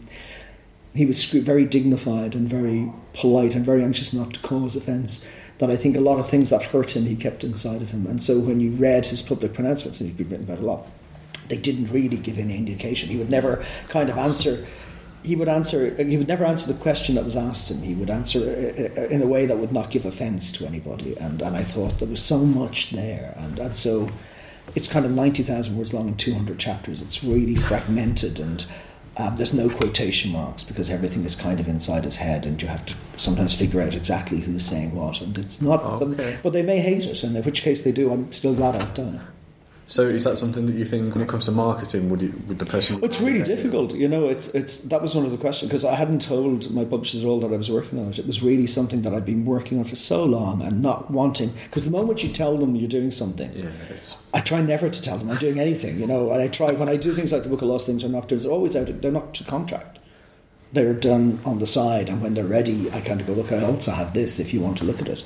[0.95, 5.25] he was very dignified and very polite and very anxious not to cause offence.
[5.61, 8.06] That I think a lot of things that hurt him he kept inside of him,
[8.06, 10.86] and so when you read his public pronouncements, and he'd been written about a lot,
[11.48, 13.11] they didn't really give any indication.
[13.11, 14.66] He would never kind of answer.
[15.22, 15.94] He would answer.
[16.02, 17.82] He would never answer the question that was asked him.
[17.82, 21.14] He would answer uh, uh, in a way that would not give offence to anybody.
[21.18, 24.08] And and I thought there was so much there, and and so
[24.74, 27.02] it's kind of ninety thousand words long and two hundred chapters.
[27.02, 28.66] It's really fragmented and.
[29.16, 32.68] Um, there's no quotation marks because everything is kind of inside his head, and you
[32.68, 35.20] have to sometimes figure out exactly who's saying what.
[35.20, 36.38] And it's not, Okay.
[36.42, 38.11] but they may hate it, and in which case they do.
[38.12, 39.20] I'm still glad I've done it.
[39.91, 42.61] So, is that something that you think, when it comes to marketing, would it, would
[42.61, 43.03] the person?
[43.03, 44.28] It's really difficult, you know.
[44.28, 47.26] It's it's that was one of the questions because I hadn't told my publishers at
[47.26, 48.20] all that I was working on it.
[48.20, 51.53] It was really something that I'd been working on for so long and not wanting.
[51.64, 53.72] Because the moment you tell them you're doing something, Yeah,
[54.32, 56.30] I try never to tell them I'm doing anything, you know.
[56.30, 58.45] And I try when I do things like the Book of Lost Things or Nocturnes,
[58.45, 59.03] they're always out.
[59.03, 59.99] They're not to contract.
[60.72, 63.64] They're done on the side, and when they're ready, I kind of go, look, I
[63.64, 65.24] also have this if you want to look at it.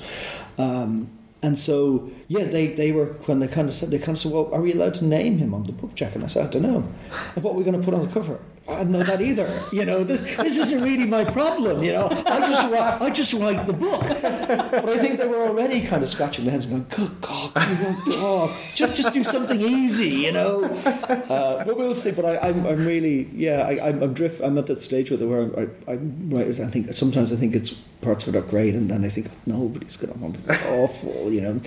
[0.57, 1.11] Um,
[1.41, 4.31] and so, yeah, they, they were when they kind of said they kind of said,
[4.31, 6.15] well, are we allowed to name him on the book jacket?
[6.15, 6.87] And I said, I don't know.
[7.35, 8.39] And what are we going to put on the cover?
[8.67, 9.61] I don't know that either.
[9.71, 11.83] You know, this this isn't really my problem.
[11.83, 14.01] You know, I just write, I just write the book.
[14.01, 17.51] But I think they were already kind of scratching their heads and going, "Good God,
[17.69, 22.11] you don't, oh, just just do something easy." You know, uh, but we'll see.
[22.11, 24.41] But I, I'm, I'm really, yeah, I, I'm, I'm drift.
[24.41, 26.47] I'm at that stage where I, I, I'm right.
[26.59, 27.69] I think sometimes I think it's
[28.01, 30.49] parts of it are great, and then I think nobody's going to want this.
[30.49, 31.61] Awful, you know.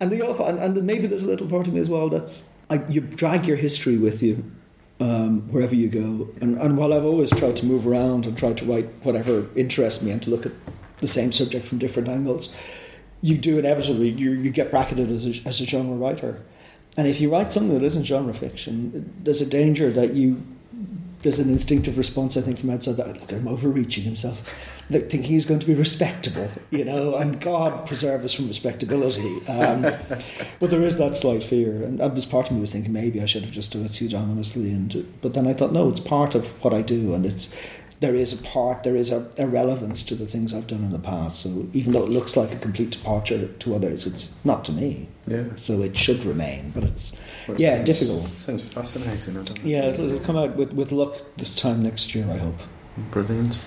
[0.00, 2.44] And the awful, and, and maybe there's a little part of me as well that's
[2.68, 4.50] I, you drag your history with you
[5.02, 6.28] um, wherever you go.
[6.40, 10.00] And, and while I've always tried to move around and try to write whatever interests
[10.02, 10.52] me and to look at
[11.00, 12.54] the same subject from different angles,
[13.20, 16.40] you do inevitably you, you get bracketed as a, as a genre writer.
[16.96, 20.42] And if you write something that isn't genre fiction, there's a danger that you
[21.20, 24.58] there's an instinctive response I think from outside that look him overreaching himself,
[24.92, 27.16] like, thinking he's going to be respectable, you know.
[27.16, 29.44] And God preserve us from respectability.
[29.46, 29.82] Um,
[30.60, 33.20] but there is that slight fear, and that was part of me was thinking maybe
[33.20, 34.70] I should have just done it pseudonymously.
[34.72, 37.50] And but then I thought no, it's part of what I do, and it's
[38.00, 40.90] there is a part, there is a, a relevance to the things I've done in
[40.90, 41.40] the past.
[41.42, 45.06] So even though it looks like a complete departure to others, it's not to me.
[45.28, 45.44] yeah.
[45.54, 47.16] So it should remain, but it's
[47.46, 48.28] Well, it yeah sounds- difficult.
[48.40, 49.36] Sounds fascinating.
[49.38, 49.70] I don't know.
[49.70, 52.58] Yeah, it'll, it'll come out with, with luck this time next year, I hope.
[52.96, 53.60] Brilliant.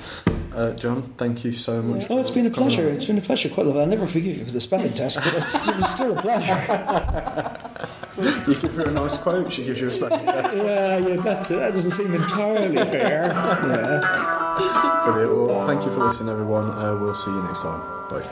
[0.53, 2.09] Uh, John, thank you so much.
[2.09, 2.87] Oh, it's been a pleasure.
[2.87, 2.93] on.
[2.93, 3.49] It's been a pleasure.
[3.49, 3.81] Quite a lot.
[3.81, 7.71] I'll never forgive you for the spelling test, but it's, it was still a pleasure.
[8.17, 10.55] You give her a nice quote, she gives you a spelling test.
[10.65, 11.55] Yeah, yeah, that's it.
[11.59, 13.25] That doesn't seem entirely fair.
[13.25, 15.01] Yeah.
[15.03, 15.35] Brilliant.
[15.35, 16.69] Well, thank you for listening, everyone.
[16.71, 17.81] Uh, we'll see you next time.
[18.07, 18.23] Bye.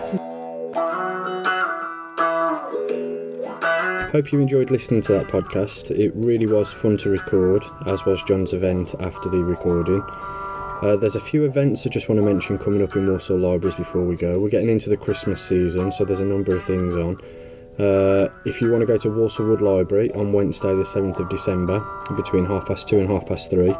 [4.13, 5.91] Hope you enjoyed listening to that podcast.
[5.91, 10.01] It really was fun to record, as was John's event after the recording.
[10.83, 13.77] Uh, there's a few events I just want to mention coming up in Walsall Libraries
[13.77, 14.37] before we go.
[14.37, 17.21] We're getting into the Christmas season, so there's a number of things on.
[17.79, 21.29] Uh, if you want to go to Walsall Wood Library on Wednesday, the 7th of
[21.29, 21.79] December,
[22.17, 23.73] between half past two and half past three,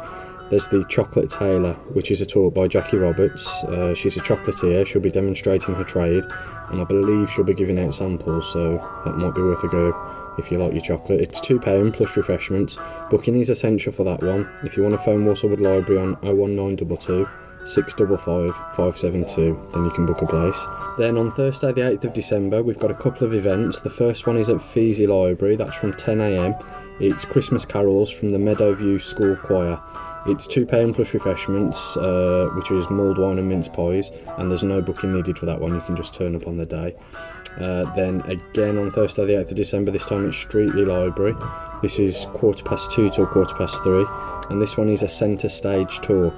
[0.48, 3.46] there's the Chocolate Tailor, which is a talk by Jackie Roberts.
[3.64, 6.24] Uh, she's a chocolatier, she'll be demonstrating her trade,
[6.70, 9.92] and I believe she'll be giving out samples, so that might be worth a go
[10.38, 11.20] if you like your chocolate.
[11.20, 12.76] It's £2 plus refreshments.
[13.10, 14.48] Booking is essential for that one.
[14.64, 17.28] If you want to phone Walsall Wood Library on 01922
[17.66, 20.66] 655 572, then you can book a place.
[20.98, 23.80] Then on Thursday, the 8th of December, we've got a couple of events.
[23.80, 26.62] The first one is at Pheasey Library, that's from 10am.
[27.00, 29.80] It's Christmas carols from the Meadowview School Choir.
[30.26, 34.80] It's £2 plus refreshments, uh, which is mulled wine and mince pies, and there's no
[34.80, 36.94] booking needed for that one, you can just turn up on the day.
[37.58, 41.34] Uh, then again on Thursday, the 8th of December, this time at Streetly Library.
[41.82, 44.04] This is quarter past two till quarter past three,
[44.50, 46.34] and this one is a centre stage talk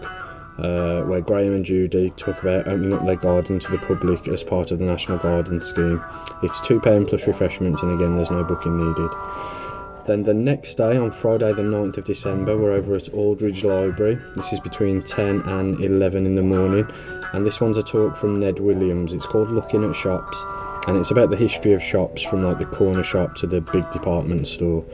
[0.58, 4.42] uh, where Graham and Judy talk about opening up their garden to the public as
[4.42, 6.02] part of the National Garden Scheme.
[6.42, 9.10] It's £2 plus refreshments, and again, there's no booking needed.
[10.06, 14.18] Then the next day, on Friday, the 9th of December, we're over at Aldridge Library.
[14.36, 16.86] This is between 10 and 11 in the morning,
[17.32, 19.12] and this one's a talk from Ned Williams.
[19.12, 20.44] It's called Looking at Shops,
[20.86, 23.90] and it's about the history of shops from like the corner shop to the big
[23.90, 24.84] department store.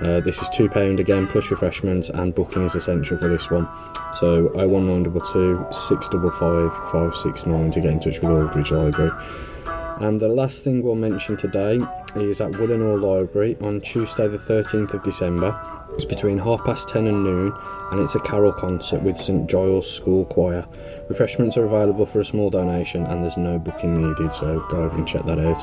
[0.00, 3.68] Uh, this is £2 again, plus refreshments, and booking is essential for this one.
[4.14, 9.12] So 01922 655 569 to get in touch with Aldridge Library.
[10.00, 11.80] And the last thing we'll mention today
[12.16, 15.56] is at Willenhall Library on Tuesday, the 13th of December.
[15.94, 17.52] It's between half past 10 and noon,
[17.92, 20.66] and it's a carol concert with St Giles School Choir.
[21.12, 24.96] Refreshments are available for a small donation, and there's no booking needed, so go over
[24.96, 25.62] and check that out.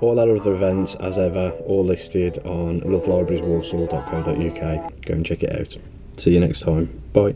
[0.00, 5.04] All our other events, as ever, all listed on lovelibrarieswalsall.co.uk.
[5.04, 5.76] Go and check it out.
[6.16, 7.02] See you next time.
[7.12, 7.34] Bye.